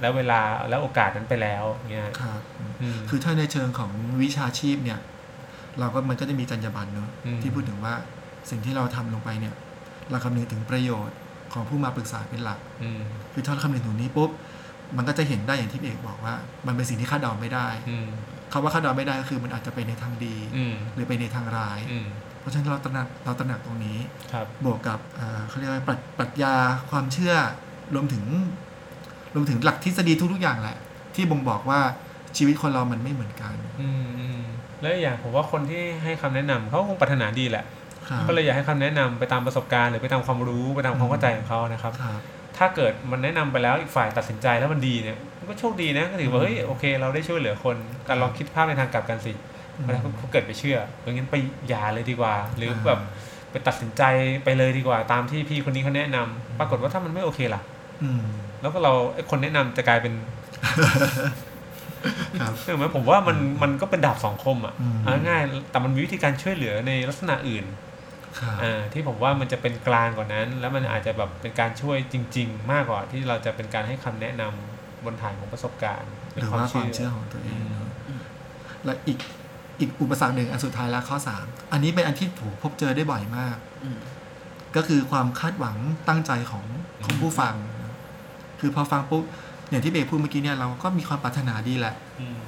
[0.00, 2.40] แล้วเวลาแล้วโอกาสนั้นไปแล้วเงี้ยครับ
[2.80, 3.90] อืมคือถ้าในเชิงของ
[4.22, 4.98] วิชาชีพเนี่ย
[5.80, 7.94] เราก็มันก็จะมีจรรยาบรรณเนอะอืมที่พูดถึงว่า
[8.50, 9.54] สิ่งที่เราทำลงไปเนี่ย
[10.10, 11.16] เราคำนึงถึงประโยชน์
[11.52, 13.00] ของผู้มาปรึกษาเป็นหลักอืม
[13.32, 14.30] คือถ้าเราคำนึงถึงนี้ปุ๊บ
[14.96, 16.34] มันก็จะเห็นได้อย่างที่พี่เอกบอกว่า
[16.66, 18.08] มันเป็นสิ่งที่คาดเดาไม่ได้อืม
[18.52, 22.06] คำว่าคาดเดาไม่ได้ก็คือมันอาจจะไปในทางดีอืมหรือไปในทางร้ายอืม
[22.40, 23.98] เพราะฉะนั้นเราตระหนักเราตระหนักตรงนี้
[24.32, 26.54] ครับบวกกับเอ่อเขาเรียกว่าปรัชปรัชญา
[26.90, 27.34] ความเชื่อ
[27.94, 28.24] รวมถึง
[29.34, 30.76] รวมถึงหลักทฤษฎีทุกๆอย่างแหละ
[31.14, 31.80] ที่บ่งบอกว่า
[32.36, 34.42] ชีวิตคนเรามันไม่เหมือนกันอืมอืม
[34.82, 37.64] แล้วอีกอย่างผมว่าคนที่ให้คำแนะนำเขาคงปรารถนาดีแหละ
[38.08, 42.20] ครับก็เลยอยากให้คำแนะนำไปตามประสบการณ์หรือไปตามความรู้ไปตามความเข้าใจของเขานะครับครับ
[42.58, 47.76] ถ้าเกิดมันแนะนำไปแล้วอีกฝ่ายตัดสินใจแล้วมันดีเนี่ยมันก็โชคดีนะก็ถือว่าเฮ้ยโอเค เราได้ช่วยเหลือคน
[48.06, 49.32] แต่ลองคิดภาพในทางกลับกันสิ
[49.78, 51.36] อืมเวลาเขาเกิดไปเชื่อเพราะงั้นไป
[51.68, 53.00] หย่าเลยดีกว่า หรืออ่าแบบ
[53.50, 54.02] ไปตัดสินใจ
[54.44, 57.60] ไปเลยดีกว่า ตามที่พี่คนนี้เขาแนะนำปรากฏว่าถ้ามันไม่โอเคล่ะ
[58.02, 58.22] อืม
[58.60, 60.12] แล้วก็เราไอ้คนแนะนำจะกลายเป็น
[60.64, 61.51] ครับ
[62.64, 67.64] เห็นไหมผมว่ามันมันก็เป็นดาบสองคมอะอืมเอาง่ายๆแต่มันมีวิธีการช่วยเหลือในลักษณะอื่น
[68.38, 77.90] ครับอ่าที่ผมว่ามันจะเป็นกลางกว่านั้น แล้วมันอาจจะแบบเป็นการช่วยจริง ๆ มากกว่าที่เราจะเป็นการให้คำแนะนำบนฐานของประสบการณ์หรือว่าความเชื่อของตัวเองเนอะ
[78.84, 79.18] และอีก
[79.80, 83.98] อีกอุปสรรคหนึ่งอันสุดท้ายแล้วข้อสามอันนี้เป็นอันที่ผมพบเจอได้บ่อยมากอืม
[84.76, 85.76] ก็คือความคาดหวัง
[86.08, 86.64] ตั้งใจของ
[87.04, 87.94] ของผู้ฟังนะ
[88.60, 89.24] คือพอฟังปุ๊บ
[89.72, 92.38] อย่างที่เบรกพูดเมื่อกี้เนี่ยเราก็มีความปรารถนาดีแหละอืม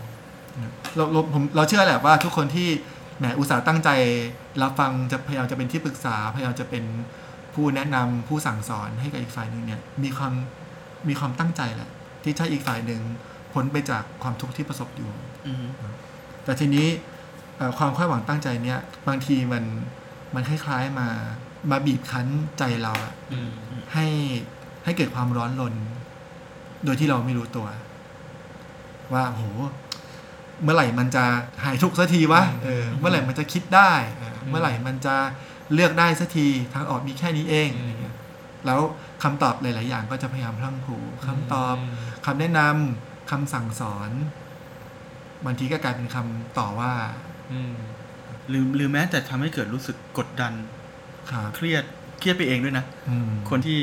[0.97, 2.69] เราเราผมเราเชื่อแหละว่าทุกคนที่
[3.19, 3.91] แหมอุตส่าห์ตั้งใจ
[4.63, 6.85] รับฟังจะพยายามจะเป็นที่ปรึกษา พยายามจะเป็น
[7.55, 10.33] ผู้แนะนำผู้สั่งสอนให้กับอีกฝ่ายหนึ่งเนี่ย มีความ
[11.09, 11.91] มีความตั้งใจแหละ
[12.23, 13.01] ที่ถ้าอีกฝ่ายหนึ่ง
[13.53, 15.11] พ้นไปจากความทุกข์ที่ประสบอยู่
[15.47, 15.67] อืม
[16.45, 16.87] แต่ทีนี้
[17.57, 19.65] เอ่อความคาดหวังตั้งใจเนี่ย บางทีมัน
[20.35, 21.09] มันคล้ายๆมา
[21.71, 22.27] มาบีบคั้น
[22.59, 23.51] ใจเราอะอืม
[23.95, 24.07] ให้
[24.85, 25.75] ให้เกิดความร้อนรน
[26.85, 27.67] โดยที่เราไม่รู้ตัว
[29.13, 29.45] ว่าโห
[30.63, 31.25] เมื่อไหร่มันจะ
[31.65, 35.15] หายทุกข์สักทีวะเออเมื่อไหร่มันจะคิดได้เออเมื่อไหร่มันจะ
[35.75, 38.17] เลือกได้สักทีทางออกมีแค่นี้เองอะไรเงี้ย
[38.67, 38.81] แล้ว
[39.23, 41.77] คำตอบหลาย ๆ อย่างก็จะพยายามพลั่งพรูคำตอบ
[42.27, 44.11] คำแนะนำคำสั่งสอน
[45.45, 46.93] บางทีก็กลายเป็นคำต่อว่า
[47.53, 47.75] อืม
[48.49, 50.53] หรือหรือแม้แต่ทำให้เกิดรู้สึกกดดัน
[51.31, 51.85] ครับเครียด
[52.19, 53.79] เครียดไปเองด้วยนะอืมคนที่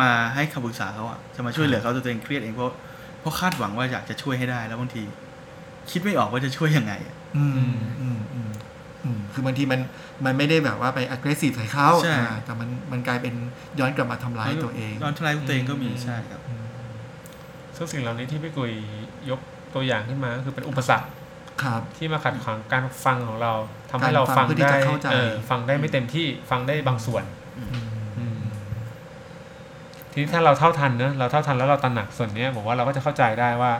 [0.00, 2.74] มาให้คำปรึกษาเขาอะจะมาช่วยเหลือเขาแต่ตัวเองเครียดเองเพราะ
[3.20, 5.02] เพราะคาดหวังว่าอยากจะช่วยให้ได้ แล้วบางที
[5.90, 7.52] คิดไม่ออกว่าจะช่วยยังไงอะอืม
[8.00, 8.50] อืมอืม
[9.04, 9.80] อืมคือบางทีมัน
[10.24, 13.34] มันไม่ได้แบบว่าไป aggressive ใส่เขาใช่อ่าแต่มันมันกลายเป็น
[13.80, 16.40] ย้อนกลับมาทำร้ายตัวเองตอนทลายตัวเองก็มีใช่ครับ
[17.76, 18.72] ซึ่งสิ่งเหล่านี้ที่พี่กุย
[19.30, 19.40] ยก
[19.74, 21.08] ตัวอย่างขึ้นมาก็คือเป็นอุปสรรค
[21.62, 23.52] ครับ ที่มาขัดขวางการฟังของเรา
[23.90, 27.24] ทำให้การเราฟัฟังงเพื่อที่ได้จะเข้าใจเออฟังได้ไม่เต็มที่ฟังได้บางส่วน
[27.58, 27.86] อืมอืม
[30.14, 33.72] ทีนี้ถ้าเราเท่าทันเนอะเราเท่าทันแล้วเราตระหนักส่วนเนี้ยผมว่าเราก็จะเข้าใจได้ว่า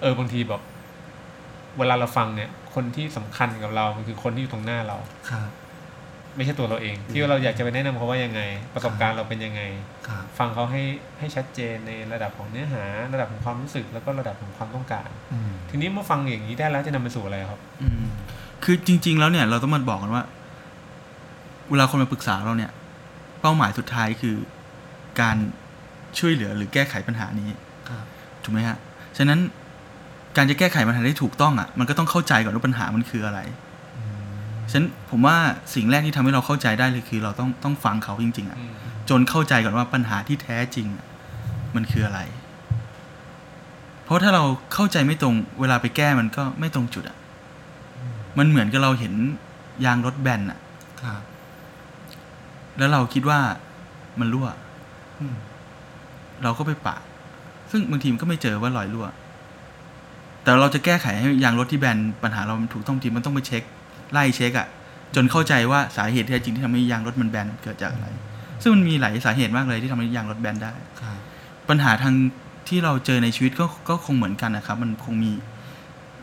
[0.00, 0.60] เออบางทีแบบ
[1.78, 4.96] เวลาเราฟังเนี่ย คนที่สำคัญกับเรา มันคือคนที่อยู่ตรงหน้าเรา
[5.30, 5.48] ครับ
[6.36, 8.40] ไม่ใช่ตัวเราเอง ที่เราอยากจะไปแนะนำเขาว่ายังไง
[8.74, 9.62] ประสบการณ์เราเป็นยังไง
[10.08, 10.82] ครับฟังเขาให้
[11.18, 18.04] ให้ชัดเจนในระดับของเนื้อหา ระดับของความรู้สึกแล้วก็ระดับของความต้องการอืมทีนี้เมื่อฟังอย่างนี้ได้แล้วจะนำไปสู่อะไรครับอืม
[18.64, 20.24] คือจริง ๆ แล้วเนี่ย เราต้องมาบอกกันว่า
[21.70, 22.70] เวลาคนมาปรึกษาเราเนี่ย
[23.40, 24.36] เป้าหมายสุดท้ายคือ
[25.20, 25.36] การ
[26.18, 27.48] ช่วยเหลือหรือแก้ไขปัญหานี้
[27.88, 28.04] ครับ
[28.42, 28.76] ถูกไหมฮะ
[29.18, 29.40] ฉะนั้น
[30.36, 33.40] การจะแก้ไขปัญหาได้ถูกต้องอะ มันก็ต้องเข้าใจก่อนว่าปัญหามันคืออะไร
[34.70, 35.36] ฉะนั้นผมว่า
[35.74, 38.72] สิ่งแรกที่ทำให้เราเข้าใจได้เลยคือ เราต้องต้องฟังเขาจริง ๆอะอืม
[39.10, 41.06] จนเข้าใจก่อนว่าปัญหาที่แท้จริงอะ
[41.74, 42.20] มันคืออะไร
[44.04, 44.44] เพราะถ้าเรา
[44.74, 47.16] เข้าใจไม่ตรงเวลาไปแก้มันก็ไม่ตรงจุดอะ
[48.38, 49.14] มันเหมือนกับเราเห็น
[49.84, 50.58] ยางรถแบนอะ
[51.02, 51.22] ครับ
[52.78, 53.40] แล้วเราคิดว่า
[54.20, 54.48] มันรั่ว
[55.20, 55.36] อืม
[56.42, 56.96] เราก็ไปปะ
[57.70, 59.06] ซึ่งบางทีมันก็ไม่เจอว่ารอยรั่ว
[60.42, 63.62] แต่เราจะแก้ไขให้ยางรถที่แบนปัญหาเรามันถูกต้องทีมันต้องไปเช็ค
[64.12, 64.66] ไล่เช็คอะ
[65.14, 68.06] จนเข้าใจว่าสาเหตุที่แท้จริงที่ทำให้ยางรถมันแบนเกิดจากอะไร
[68.62, 71.16] ซึ่งมันมีหลายสาเหตุมากเลยที่ทำให้ยางรถแบนได้ครับ
[71.68, 72.14] ปัญหาทาง
[72.68, 75.32] ที่เราเจอในชีวิตก็ก็คงเหมือนกันนะครับ มันคงมี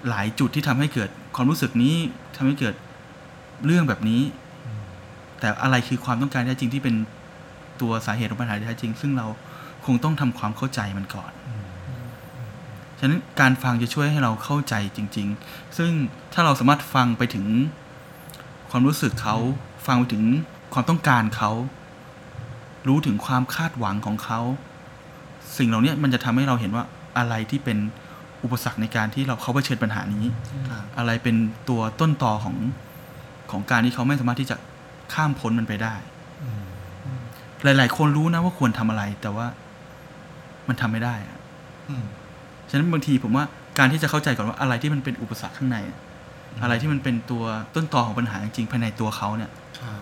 [0.09, 1.95] หลายจุดที่ทำให้เกิดความรู้สึกนี้
[2.35, 2.75] ทำให้เกิด
[3.65, 4.21] เรื่องแบบนี้
[5.39, 6.95] แต่อะไรคือความต้องการที่แท้จริงที่เป็น
[7.81, 9.48] ตัวสาเหตุของปัญหาที่แท้จริง ซึ่งเราค
[9.93, 11.31] งต้องทำความเข้าใจมันก่อน
[12.99, 15.91] ฉะนั้นการฟังจะช่วยให้เราเข้าใจจริง ๆ ซึ่ง
[16.33, 17.45] ถ้าเราสามารถฟังไปถึง
[18.71, 19.35] ความรู้สึกเขา
[19.87, 20.23] ฟังไปถึง
[20.73, 21.51] ความต้องการเขา
[22.87, 24.39] รู้ถึงความคาดหวังของเขา
[25.57, 26.83] สิ่งเหล่านี้มันจะทำให้เราเห็นว่า
[27.17, 27.77] อะไรที่เป็น
[28.43, 30.25] อุปสรรคในการที่เราเขาเผชิญปัญหานี้
[30.69, 31.35] ครับอะไรเป็น
[31.69, 32.55] ตัวต้นตอของ
[33.51, 34.55] ของการที่เขาไม่สามารถที่จะ
[35.13, 35.95] ข้ามพ้นมันไปได้
[36.43, 36.63] อืม
[37.63, 39.47] หลาย ๆ คนรู้นะว่าควรทำอะไร แต่ว่า
[40.69, 41.37] มันทำไม่ได้อะ
[41.89, 42.05] อืม
[42.69, 43.45] ฉะนั้นบางทีผมว่า
[43.79, 45.97] การที่จะเข้าใจก่อนว่าอะไรที่มันเป็นอุปสรรคข้างใน อะ
[46.63, 47.43] อะไรที่มันเป็นตัว
[47.75, 50.01] ต้นตอของปัญหาจริงๆภายในตัวเขาเนี่ยครับ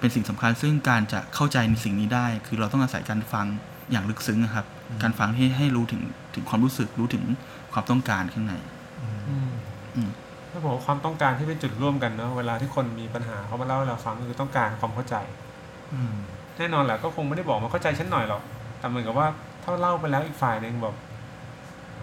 [0.00, 3.46] เป็นสิ่งสำคัญซึ่งการจะเข้าใจในสิ่งนี้ได้ คือเราต้องอาศัยการฟัง
[3.90, 4.66] อย่างลึกซึ้งอะครับ
[5.02, 6.02] การฟังให้ให้รู้ถึง
[6.34, 7.24] ถึงความรู้สึกรู้ถึง
[7.72, 8.54] ความต้องการข้างใน
[9.00, 9.50] อืมอืม
[9.96, 10.10] อืม
[10.50, 15.16] ถ้าบอกว่าความต้องการที่เป็นจุดร่วมกันเนอะเวลาที่คนมีปัญหาเขามาเล่าให้เราฟังก็คือต้องการความเข้าใจ
[15.94, 16.14] อืม
[16.58, 18.42] แน่นอนแหละก็คงไม่ได้บอกมาเข้าใจฉันหน่อยหรอก
[18.78, 19.26] แต่เหมือนกับว่า
[19.62, 20.94] ถ้าเล่าไปแล้วอีกฝ่ายหนึ่งแบบ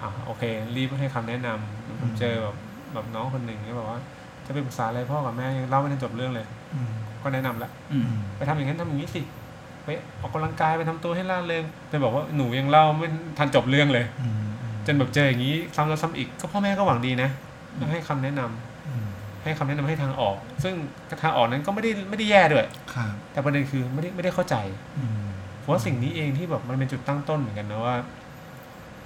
[0.01, 0.43] อะโอเค
[0.75, 2.55] รีบให้คำแนะนำผมเจอแบบ
[2.93, 3.99] แบบน้องคนหนึ่งที่บอกว่า
[4.45, 6.91] จะไปปรึกษาอะไรพ่อกับแม่ยังเล่าไม่ทันจบเรื่องเลยอืม
[7.23, 8.05] ก็แนะนำแล้วอืม
[8.37, 9.21] ไปทำอย่างนั้นทำอย่างนี้สิ
[9.83, 9.87] ไป
[10.21, 17.29] ออกกำลังกายไปทำตัวให้ร่าเริงไปบอกว่าหนูยังเล่าไม่ทันจบเรื่องเลยอืมอืมจนแบบเจออย่างนี้ซ้ำแล้วซ้ำอีกก็พ่อแม่ก็หวังดีนะ
[17.79, 19.05] ก็ให้คำแนะนำอืม
[19.43, 20.73] ให้คำแนะนำให้ทางออก ซึ่ง
[21.23, 24.55] ทางออกนั้นก็ไม่ได้ไม่ได้แย่ด้วยครับแต่ประเด็นคือไม่ได้ไม่ได้เข้าใจ
[24.97, 25.28] อืม
[25.69, 27.95] ผมว่าสิ่งนี้เองที่แบบมันเป็นจุดตั้งต้นเหมือนกันนะว่า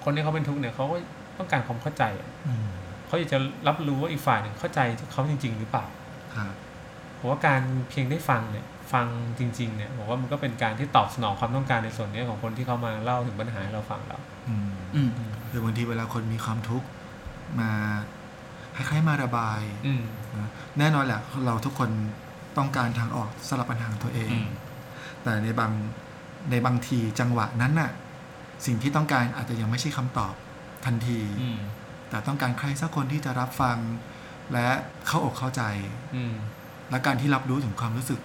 [0.03, 0.95] คนที่เขาเป็นทุกข์เนี่ยเขาก็
[1.37, 2.65] ต้องการความเข้าใจอะอืม
[3.07, 4.79] เขาอยากจะรับรู้ว่าอีกฝ่ายหนึ่งเข้าใจ
[5.11, 5.85] เขาจริง ๆ หรือเปล่า
[6.35, 6.53] ครับ
[7.19, 9.05] ผมว่าการเพียงได้ฟังเนี่ย ฟัง
[9.39, 15.09] จริง ๆ เนี่ยผมว่ามันก็เป็นการที่ตอบสนองความต้องการในส่วนนี้ของคนที่เขามาเล่าถึงปัญหาให้เราฟังเราอืมอืม
[15.49, 16.87] คือบางทีเวลาคนมีความทุกข์
[17.59, 17.71] มา
[18.75, 20.01] คล้ายๆมาระบายอืม
[20.37, 20.49] นะ
[20.79, 21.89] แน่นอนแหละเราทุกคน
[22.57, 24.47] ต้องการทางออกสำหรับปัญหาของตัวเองอืม
[25.23, 25.71] แต่ในบาง
[26.49, 27.91] ในบางทีจังหวะนั้นน่ะ
[28.65, 30.33] สิ่งที่ต้องการอาจจะยังไม่ใช่คำตอบ
[30.85, 31.59] ทันทีอืม
[32.09, 33.77] แต่ต้องการใครสักคนที่จะรับฟัง
[34.53, 34.67] และ
[35.07, 35.63] เข้าอกเข้าใจ
[36.15, 36.35] อืม
[36.89, 38.19] และการที่รับรู้ถึงความรู้สึก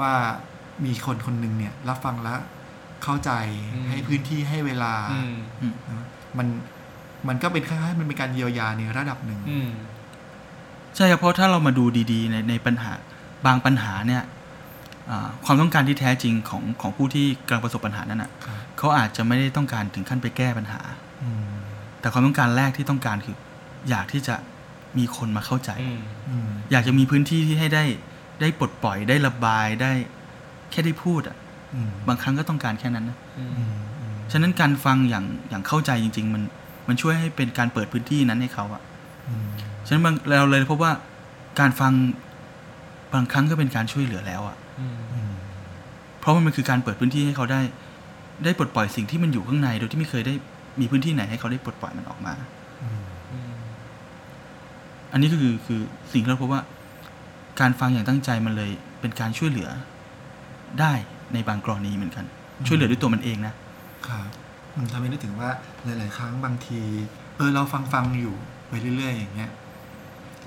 [0.00, 0.12] ว่า
[0.84, 2.34] มีคนคนหนึ่งเนี่ย รับฟังและ
[3.04, 3.30] เข้าใจ
[3.74, 5.20] อืมให้พื้นที่ให้เวลาอื
[5.72, 6.06] มนะ
[6.38, 6.46] มัน
[7.28, 9.70] มันก็เป็นคล้ายๆมันเป็นการเยียวยาในระดับหนึ่งอืม
[10.96, 12.92] ใช่ครับเพราะถ้าเรามาดูดีๆ ในในปัญหา
[13.46, 14.39] บางปัญหาเนี่ยอ่า
[15.44, 20.80] ความต้องการที่แท้จริงของของผู้ที่กำลังประสบปัญหานั้นอะครับเขาอาจจะไม่ได้ต้องการถึงขั้นไปแก้ปัญหา
[21.22, 21.44] อืม
[22.00, 23.36] แต่ความต้องการแรกที่ต้องการคือ
[23.90, 24.34] อยากที่จะ
[24.98, 27.84] มีคนมาเข้าใจอืมอืมอยากจะมีพื้นที่ที่ให้ได้
[28.40, 29.92] ได้ปลดปล่อยได้ระบายได้
[30.70, 31.36] แค่ได้พูดอะ
[31.74, 36.42] อืมบางครั้งก็ต้องการแค่นั้นนะอืมอืมอืมฉะนั้นการฟังอย่างอย่างเข้าใจจริง ๆ มัน
[36.88, 38.82] มันช่วยให้เป็นการเปิดพื้นที่นั้นให้เขาอะ
[39.28, 39.46] อืม
[39.86, 40.92] ฉะนั้นบางเราเลยพบว่า
[41.60, 41.92] การฟัง
[43.14, 44.59] บางครั้งก็เป็นการช่วยเหลือแล้วอะอืมอืม
[46.20, 47.60] เพราะว่ามันคือการเปิดพื้นที่ให้เขาได้
[48.44, 50.34] ได้ปลดปล่อยสิ่งที่มันอยู่ข้างใน โดยที่ไม่เคยได้
[50.80, 52.34] มีพื้นที่ไหนให้เขาได้ปลดปล่อยมันออกมา
[52.82, 53.02] อืม
[53.32, 53.52] อืม
[55.12, 55.80] อันนี้ก็คือคือ
[56.12, 56.62] สิ่งที่เราพบว่า
[57.60, 59.68] การฟังอย่างตั้งใจมันเลยเป็นการช่วยเหลือ
[60.80, 60.92] ได้
[61.32, 62.24] ในบางกรณีเหมือนกัน
[62.66, 63.54] ช่วยเหลือด้วยตัวมันเองนะ
[64.08, 64.26] ครับ
[64.76, 65.50] มันทำให้นึกถึงว่า
[65.84, 66.80] หลาย ๆ ครั้งบางที
[67.36, 68.34] เออเราฟังฟังอยู่
[68.68, 69.50] ไปเรื่อย ๆ อย่างเงี้ย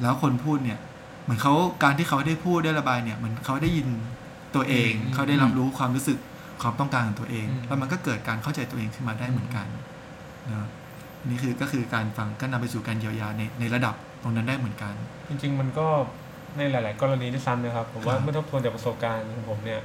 [0.01, 0.79] แล้วคนพูดเนี่ย
[1.23, 3.87] เหมือนเขาการที่เขาได้พูดได้ระบายเนี่ยเหมือนเขาได้ยิน
[4.55, 6.17] ตัวเองอืมเขาได้รับรู้ความรู้สึก
[6.61, 9.67] ความต้องการของตัวเองอืมแล้วมันก็เกิดการเข้าใจตัวเองขึ้นมาได้เหมือนกัน
[10.49, 10.67] เนอะ
[11.29, 14.93] นี่คือก็คือการฟังก็นำไปสู่การเยียวยาในในระดับตรงนั้นได้เหมือนกัน
[15.29, 15.87] จริง ๆ มันก็
[16.57, 19.81] ในหลาย ๆ กรณีด้วยซ้ำนะครับ ผมว่าครับเมื่อทบทวนจากประสบการณ์ของผมเนี่ย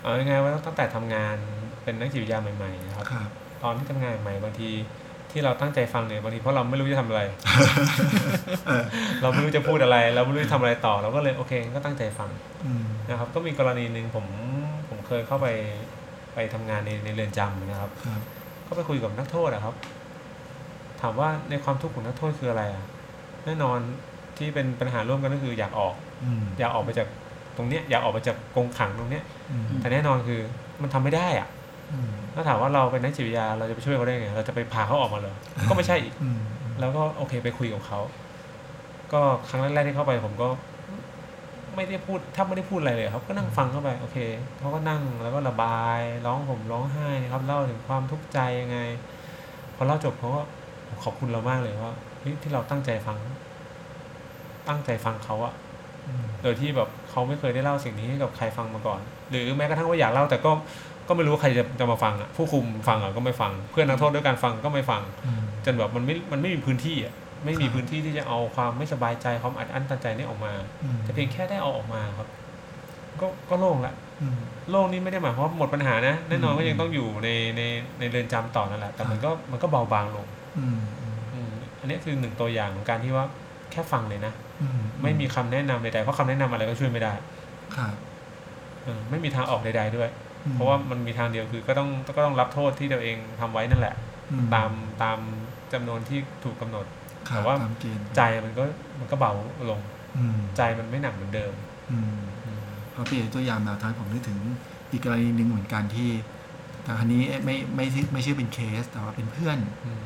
[0.00, 1.36] เอาง่ายๆว่าตั้งแต่ทำงาน
[1.84, 3.28] เป็นนักจิตวิทยาใหม่ ๆ นะครับครับ
[3.62, 4.70] ตอนที่ทำงานใหม่บางที
[5.34, 7.22] ที่เราตั้งใจฟังเนี่ยบางทีเพราะเราไม่รู้จะทำอะไร
[8.66, 8.82] เออ
[9.22, 12.30] เราไม่รู้จะพูดอะไร เราไม่รู้จะทำอะไรต่อ เราก็เลยโอเค ก็ตั้งใจฟัง
[12.66, 14.26] อืมนะครับ ก็มีกรณีหนึ่งผม
[14.88, 15.46] ผมเคยเข้าไป
[16.34, 18.22] ไปทำงานในในเรือนจำนะครับครับ
[18.66, 19.74] ก็ไปคุยกับนักโทษอะครับ
[21.00, 22.84] ถามว่าในความทุกข์ของนักโทษคืออะไรอะ
[23.44, 23.78] แน่นอน
[24.38, 25.94] ที่เป็นปัญหาร่วมกันก็คืออยากออก
[26.24, 27.08] อืมอยากออกไปจาก
[27.56, 30.40] ตรงเนี้ยอยากออกไปจากกรงขังตรงเนี้ยอืมแต่แน่นอนคือ
[30.82, 31.63] มันทำไม่ได้อะอืม
[32.34, 35.34] ถ้าถามว่าเราเป็นนักจิตวิทยาเราจะไปช่วยเขาได้ไงเราจะไปพาเขาออกมาเลย
[35.68, 36.40] ก็ไม่ใช่อีกอืม
[36.80, 38.00] แล้วก็โอเคไปคุยกับเขา
[39.12, 40.48] ก็ครั้งแรกๆที่เข้าไปผมก็
[41.74, 44.18] ไม่ได้พูดถ้าไม่ได้พูดอะไรเลยครับ ก็นั่งฟังเข้าไปโอเค
[44.58, 48.78] เขาก็นั่งแล้วก็ระบายร้องผมร้องไห้นะครับเล่าถึงความทุกข์ใจยังไง
[49.76, 50.42] พอเล่าจบเขาก็
[51.02, 53.18] ขอบคุณเรามากเลยว่าเฮ้ยที่เราตั้งใจฟัง
[54.68, 55.54] ตั้งใจฟังเขาอะ
[56.06, 60.50] อืมโดยที่แบบเขาไม่เคยได้เล่าสิ่งนี้ให้กับใครฟังมาก่อน หรือแม้กระทั่งว่าอยากเล่าแต่ก็
[61.08, 67.14] ก็ไม่รู้ว่าใครจะจะมาฟังอะผู้คุมฟังอะก็ไม่ฟัง เพื่อนนักโทษด้วยการฟังก็ไม่ฟังอืมจนแบบมันไม่มันไม่มีพื้นที่อะ
[67.44, 70.52] ไม่มีครับพื้นที่ที่จะเอาความไม่สบายใจความอัดอั้นตันใจนี่ออกมา
[70.84, 72.28] อืมแต่เพียงแค่ได้เอาออกมาครับ
[73.20, 74.38] ก็ก็โล่งละอืม
[74.70, 77.62] โล่งนี่ไม่ได้หมายความว่าหมดปัญหานะแน่นอนอืมก็ยังต้องอยู่ในใน
[77.98, 80.26] ในเรือนจำต่อนั่นแหละแต่มันก็มันก็เบาบางลง
[80.58, 83.26] อืมอืมอืมอันนี้คือหนึ่งตัวอย่างของการที่ว่า
[83.72, 84.66] แค่ฟังเลยนะอื
[85.02, 87.12] ไม่มีคำแนะนำใดๆเพราะคำแนะนำอะไรก็ช่วยไม่ได้
[87.76, 87.94] ครับ
[88.84, 93.94] เออไม่มีทางออกใด ๆด้วยอืม เพราะว่ามันมีทางเดียวคือก็ต้องก็ต้องรับโทษที่ตัวเองทำไว้นั่นแหละ
[94.30, 94.70] อืตาม
[95.02, 95.18] ตาม
[95.72, 96.86] จำนวนที่ถูกกำหนด
[97.28, 98.64] ครับแต่ว่าตามเกณฑ์ใจมันก็
[98.98, 99.32] มันก็เบา
[99.70, 99.80] ลง
[100.18, 101.52] อืมใจมันไม่หนักเหมือนเดิม
[101.90, 102.60] อืมอืม
[102.94, 104.38] พอพี่เอกตัวอย่างมาทางผมนึกถึง
[104.90, 106.10] อีกกรณีหนึ่งเหมือนกันที่
[106.82, 110.04] แต่ครั้นี้ไม่ไม่ไม่ไม่ใช่เป็นเคส แต่ว่าเป็นเพื่อนอืม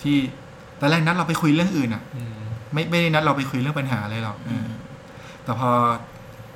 [0.00, 0.16] ที่
[0.80, 2.36] ตอนแรกนัดเราไปคุยเรื่องอื่นอะอืม
[2.72, 4.66] ไม่ไม่ได้นัดเราไปคุยเรื่องปัญหาอะไรหรอกอืม
[5.44, 5.70] แต่พอ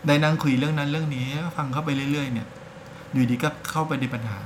[0.06, 1.24] ได้นั่งคุยเรื่องนั้นเรื่องนี้
[1.56, 2.46] ฟังเข้าไปเรื่อยๆ เนี่ย
[3.12, 4.40] อยู่ดีก็เข้าไปในปัญหา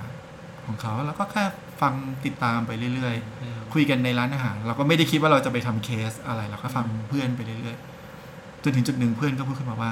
[0.67, 1.45] ของเขาแล้วก็แค่
[1.81, 1.93] ฟัง
[2.25, 9.91] ติดตามไปเรื่อยๆอืมคุยกันในร้านอาหารเราก็ไม่ได้คิดว่าเราจะไปทำเคสอะไรเราก็ฟังเพื่อนไปเรื่อยๆจนถึงจุดหนึ่งเพื่อนก็พูดขึ้นมาว่า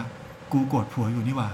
[0.53, 1.51] กูโกรธผัวอยู่นี่หว่า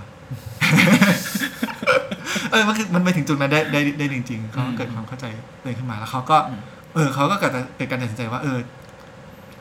[2.51, 5.27] เออมันคือมันไปถึงจุดนั้นได้ได้ได้จริงๆเขาเกิดความเข้าใจ
[5.65, 6.61] เลยขึ้นมาแล้วเขาก็อืม
[6.95, 8.59] เออเขาก็เกิดเกิดการตัดสินใจว่า เออ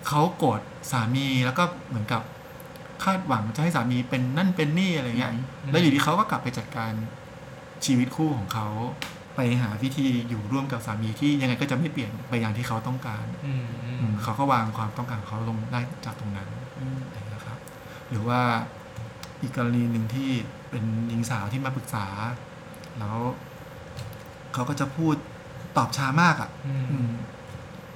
[0.07, 0.59] เขาโกรธ
[0.91, 2.21] สามีแล้วก็เหมือนกับ
[3.03, 5.33] คาดหวังจะให้สามีเป็นนั่นเป็นนี่อะไรเงี้ย
[5.71, 6.91] แล้วอยู่ดีเขาก็กลับไปจัดการ
[7.85, 8.67] ชีวิตคู่ของเขา
[9.35, 16.99] ไปหาวิธีอยู่ร่วมกับสามีที่ยังไงก็จะไม่เปลี่ยนไปอย่างที่เขาต้องการอืมอืมอืมเขาก็วางความต้องการของเขาลงได้จากตรงนั้นอืม
[17.33, 17.57] นะครับ
[18.09, 18.41] หรือว่า
[19.41, 20.29] อีกกรณีหนึ่งที่
[20.69, 22.07] เป็นหญิงสาวที่มาปรึกษา
[22.99, 23.17] แล้ว
[24.53, 25.15] เขาก็จะพูด
[25.77, 27.09] ตอบช้ามากอะ่ะอืมอืม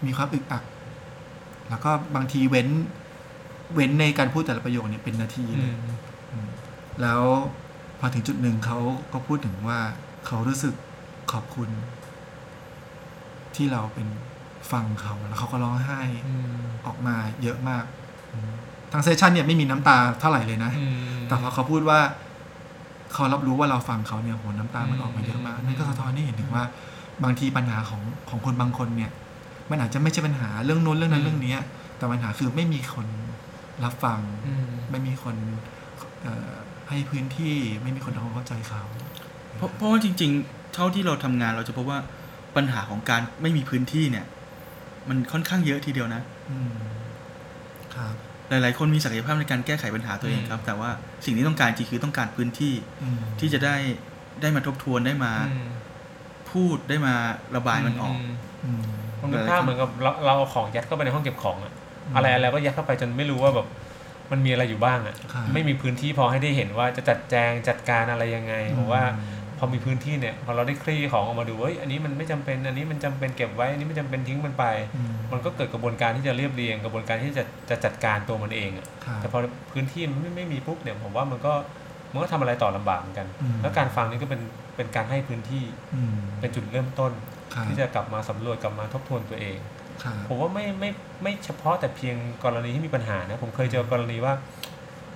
[0.06, 0.64] มีความอึกอัก
[1.70, 2.68] แล้วก็บางทีเว้น
[3.74, 5.78] เว้นในการพูดแต่ละประโยคเนี่ยเป็นนาทีอืเลยม
[6.32, 6.50] อืม
[7.02, 7.22] แล้ว
[8.00, 8.80] พอถึงจุดหนึ่งเขา
[9.14, 9.80] ก็พูดถึงว่า
[10.28, 10.74] เขารู้สึก
[11.32, 11.70] ขอบคุณ
[13.56, 14.08] ที่เราเป็น
[14.72, 17.86] ฟังเขาแล้วเขาก็ร้องไห้อืมออกมาเยอะมาก
[18.92, 20.96] ทางเซสชันเนี่ยไม่มีน้ำตาเท่าไหร่เลยนะอืม
[21.28, 22.00] แต่พอเขาพูดว่า
[23.14, 26.64] เขารับรู้ว่าเราฟังเขาเนี่ยโหน้ำตามันออกมาเยอะมากอืมนั่นก็สะท้อนให้เห็นถึงว่า
[27.24, 29.12] บางทีปัญหาของของคนบางคนเนี่ย
[29.70, 31.60] มันอาจจะไม่ใช่ปัญหาเรื่องนู้นเรื่องนั้นเรื่องเนี้ย
[31.98, 33.08] แต่ปัญหาคือไม่มีคน
[33.86, 35.36] รับฟังอืมไม่มีคน
[36.22, 36.52] เอ่อ
[36.90, 38.84] ให้พื้นที่ไม่มีคนทำความเข้าใจเขา
[39.58, 42.00] เพราะเพราะว่าจริง ๆ เท่าที่เราทำงานเราจะพบว่า
[42.56, 44.26] ปัญหาของการไม่มีพื้นที่เนี่ย
[45.10, 46.72] มันค่อนข้างเยอะทีเดียวนะอืม
[47.96, 48.16] ครับ
[48.50, 50.90] หลาย ๆ คนมีศักยภาพในการแก้ไขปัญหาตัวเองครับ แต่ว่า
[51.26, 53.76] สิ่งที่ต้องการจริงคือต้องการพื้นที่อืมที่จะได้
[54.42, 55.70] ได้มาทบทวนได้มาอืม
[56.52, 57.14] พูดได้มา
[57.56, 58.32] ระบายมันออกม
[58.66, 58.84] อืม
[59.22, 61.74] มันเป็นภาพเหมือนกับเราเราเอาของยัดเข้าไปในห้องเก็บของอะ
[62.16, 63.68] อะไรอะไรก็ยัดเข้าไปจนไม่รู้ว่าแบบ
[64.32, 69.04] มันมีอะไรอยู่บ้างอะครับไม่มีพื้นที่พอให้ได้เห็นว่าจะจัดแจงจัดการอะไรยังไงผมว่า
[69.58, 79.40] พอมีพื้นที่เนี่ยพอเราได้คลี่ของออกมาดูว่าเอ้ยอันนี้มันไม่จำเป็นอันนี้มันจำเป็นเก็บไว้อันนี้ไม่จำเป็นทิ้งมันไปอืมมันก็เกิดกระบวนการที่จะเรียบเรียง กระบวนการที่จะจะจัดการตัวมันเองอะครับแต่พอ
[79.72, 81.54] พื้นที่มันไม่ไม่มีปุ๊บเนี่ยผมว่ามันก็
[82.14, 84.42] มันก็ทำอะไรต่อลำบากเหมือนกันอืมแล้วการฟังนี่ก็เป็น
[84.76, 85.64] เป็นการให้พื้นที่
[85.96, 87.12] อืมเป็นจุดเริ่มต้น
[87.54, 89.81] ครับที่จะกลับมาสำรวจกลับมาทบทวนตัวเองครับ
[90.28, 90.90] ผมว่าไม่ไม่
[91.24, 94.34] ไม่เฉพาะแต่เพียงกรณีที่มีปัญหานะ ผมเคยเจอกรณีว่า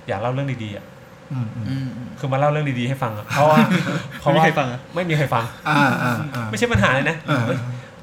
[0.08, 0.84] อยากเล่าเรื่องดีๆอะ
[1.32, 3.58] อืมอืมอืมอืมคือมาเล่าเรื่องดีๆให้ฟังอะเพราะว่า
[4.20, 7.58] เพราะไม่มีว่าใครฟังอะไม่มีใครฟังอ่าอ่าอ่าไม่ใช่ปัญหาเลยนะอ่าเอ้ย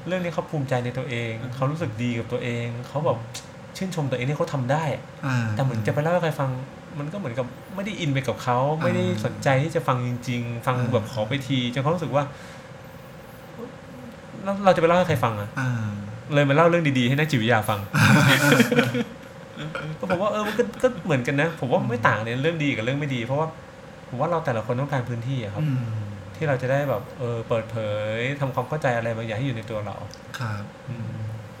[0.06, 3.18] เรื่องนี้เขาภูมิใจในตัวเอง เขารู้สึกดีกับตัวเองเขาแบบ
[3.76, 6.50] ชื่นชมตัวเองที่เขาทำได้อะอ่าแต่เหมือนจะไปเล่าให้ใครฟัง
[6.98, 12.24] มันก็เหมือนกับไม่ได้อินไปกับเขาไม่ได้สนใจที่จะฟังจริง ๆ ฟังอ่าแบบขอไปทีจนเขารู้สึกว่า
[14.44, 15.70] แล้วเราจะไปเล่าให้ใครฟังอะอ่า
[16.32, 17.80] เลยมาเล่าเรื่องดีๆให้นักจิตวิทยาฟัง
[19.98, 23.48] ก็ผมว่าเออมันก็ก็เหมือนกันนะ ผมว่าไม่ต่างเนี่ยเรื่องดีกับเรื่องไม่ดี เพราะว่า
[24.08, 25.84] ผมว่าเราแต่ละคนต้องการพื้นที่อะครับอืม
[26.36, 27.76] ที่เราจะได้แบบเออเปิดเผ
[28.14, 29.96] ยทำความเข้าใจอะไรบางอย่างให้อยู่ในตัวเรา
[30.38, 31.08] ครับอืม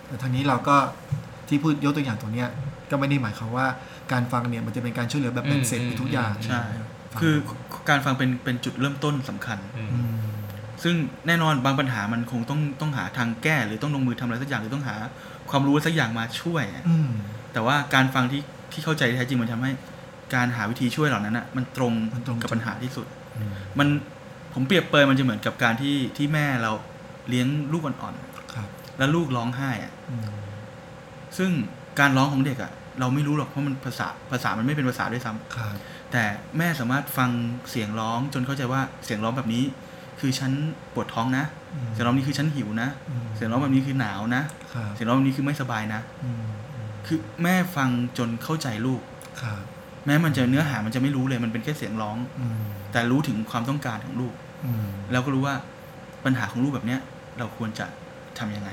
[0.06, 0.76] แต่ทางนี้เราก็
[1.48, 2.48] ที่พูดยกตัวอย่างตรงเนี้ย
[2.90, 3.66] ก็ไม่ได้หมายความว่า
[4.12, 6.62] การฟังเนี่ยมันจะเป็นการช่วยเหลือแบบเป็นเสร็จไปทุกอย่างใช่
[7.12, 7.34] ฟังคือ
[7.88, 10.33] การฟังเป็นเป็นจุดเริ่มต้นสำคัญอืมอืม
[10.84, 10.94] ซึ่ง
[11.26, 14.96] แน่นอนบางปัญหามันคงต้องต้องหาทางแก้ หรือต้องลงมือทำอะไรสักอย่างหรือต้องหา
[15.50, 17.08] ความรู้สักอย่างมาช่วยอะอืม
[17.52, 18.42] แต่ว่าการฟังที่
[18.72, 19.70] ที่เข้าใจที่แท้จริงมันทำให้
[20.34, 23.88] การหาวิธีช่วยเหล่านั้นอะมันตรงมันตรงกับปัญหาที่สุดอืมมัน
[24.54, 26.72] ผมเปรียบเปรยมันจะเหมือนกับการที่ที่แม่เรา
[27.28, 28.14] เลี้ยงลูกอ่อน
[28.52, 30.26] ครับๆแล้วลูกร้องไห้อะอืม
[31.38, 31.50] ซึ่ง
[32.00, 35.74] การร้องของเด็กอะ เราไม่รู้หรอกเพราะมันภาษาภาษามันไม่เป็นภาษาด้วยซ้ำครับ
[36.12, 36.22] แต่
[36.58, 37.30] แม่สามารถฟัง
[37.70, 39.64] เสียงร้องจนเข้าใจว่าเสียงร้องแบบนี้
[40.20, 40.52] คือฉัน
[40.94, 44.42] ปวดท้องนะอืมเสียงร้องนี้คือฉันหิวนะอืมเสียงร้องแบบนี้คือหนาวนะ
[44.74, 49.00] ครับเสียงร้องแบบนี้คือไม่สบายนะอืมอืมคือแม่ฟังจนเข้าใจลูก
[49.42, 49.62] ครับ
[50.06, 55.54] แม้มันจะเนื้อหามันจะไม่รู้เลยมันเป็นแค่เสียงร้องอืมแต่รู้ถึงความต้องการของลูกอืมแล้วก็รู้ว่า
[56.24, 57.00] ปัญหาของลูกแบบเนี้ย
[57.38, 57.86] เราควรจะ
[58.38, 58.70] ทำยังไง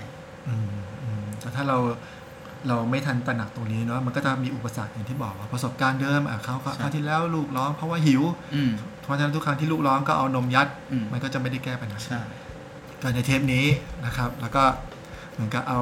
[0.47, 0.67] อืม
[1.03, 1.77] อืมแต่ถ้าเรา
[2.67, 8.21] เราไม่ทันตระหนักตรงนี้เนาะมันก็จะมีอุปสรรคอย่างที่บอกว่าประสบการณ์เดิมอะเขาเขาใช่คราวที่แล้วลูกร้องเพราะว่าหิว
[8.55, 8.71] อืม
[9.03, 12.21] เพราะฉะนั้นทุกครั้งที่ลูกร้องก็เอานมยัดอืมมันก็จะไม่ได้แก้ปัญหาใช่
[13.01, 13.65] ก็ในเทปนี้
[14.05, 14.63] นะครับ แล้วก็
[15.33, 15.81] เหมือนกับเอา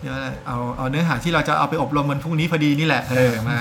[0.00, 3.58] เรียกว่าอะไรเอาเอาเนื้อหาที่เราจะเอาไปอบรมมันพรุ่งนี้พอดีนี่แหละเออมา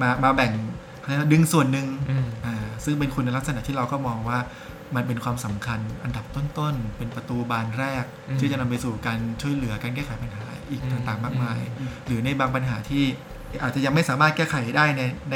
[0.00, 0.52] มามาแบ่ง
[1.00, 4.38] เขาเรียกว่าดึงส่วนหนึ่งอืมอ่าซึ่งเป็นคุณลักษณะที่เราก็มองว่า
[4.96, 13.04] มันเป็นความสำคัญอันดับต้นๆ เป็นประตูบานแรกอืมที่จะนำไปสู่การช่วยเหลือการแก้ไขปัญหา อีกอืมต่างๆ มากมายอืมหรือในบางปัญหาที่
[13.62, 15.34] อาจจะยังไม่สามารถแก้ไขได้ในใน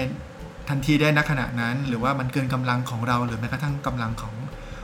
[0.68, 4.34] ทันทีได้ณขณะนั้น หรือว่ามันเกินกำลังของเรา หรือแม้กระทั่งกำลังของ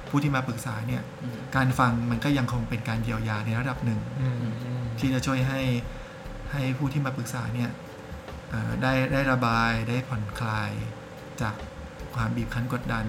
[0.09, 5.61] ผู้ที่มาปรึกษาเนี่ยอืมการฟังมันก็ยังคงเป็นการเยียวยาในระดับหนึ่งอืมอืมที่จะช่วยให้
[6.53, 7.71] ให้ผู้ที่มาปรึกษาเนี่ย
[8.51, 10.71] เอ่อได้ได้ระบายได้ผ่อนคลาย
[11.41, 11.55] จาก
[12.15, 13.05] ความบีบคั้นกดดัน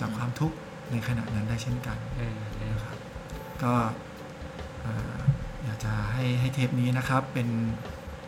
[0.00, 0.56] จากความทุกข์
[0.90, 2.96] ในขณะนั้นได้เช่นกันอืมอืมนะครับ
[3.62, 3.74] ก็
[4.82, 7.48] เอ่ออยากจะให้ให้เทปนี้นะครับเป็น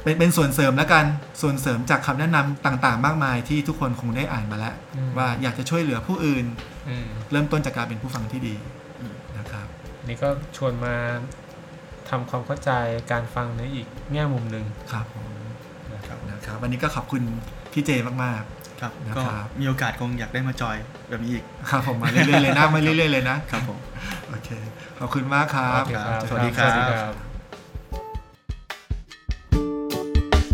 [0.05, 1.05] เป็นเป็นส่วนเสริมแล้วกัน
[1.41, 4.75] ส่วนเสริมจากคำแนะนำต่าง ๆ มากมายที่ทุกคนคงได้อ่านมาแล้ว
[5.19, 6.45] ว่าอยากจะช่วยเหลือผู้อื่น
[6.89, 8.55] อืมเริ่มต้นจากการเป็นผู้ฟังที่ดี
[9.01, 9.67] อืมนะครับ
[10.07, 10.95] นี่ก็ชวนมา
[12.11, 12.71] ทำความเข้าใจ
[13.13, 15.27] การฟังในอีกแง่มุมหนึ่งครับผม
[15.95, 17.23] นะครับนะครับ วันนี้ก็ขอบคุณ
[17.73, 17.91] พี่เจ
[18.25, 18.43] มาก
[18.81, 20.77] ครับนะก็ครับมีโอกาสคงอยากได้มาจอย
[21.11, 23.79] แบบนี้อีกๆครับผมมาเรื่อยๆเลยนะมาเรื่อยๆเลยนะครับผม
[24.29, 24.49] โอเค
[24.99, 27.30] ขอบคุณมากครับโอเคครับสวัสดีครับสวัสดีครับ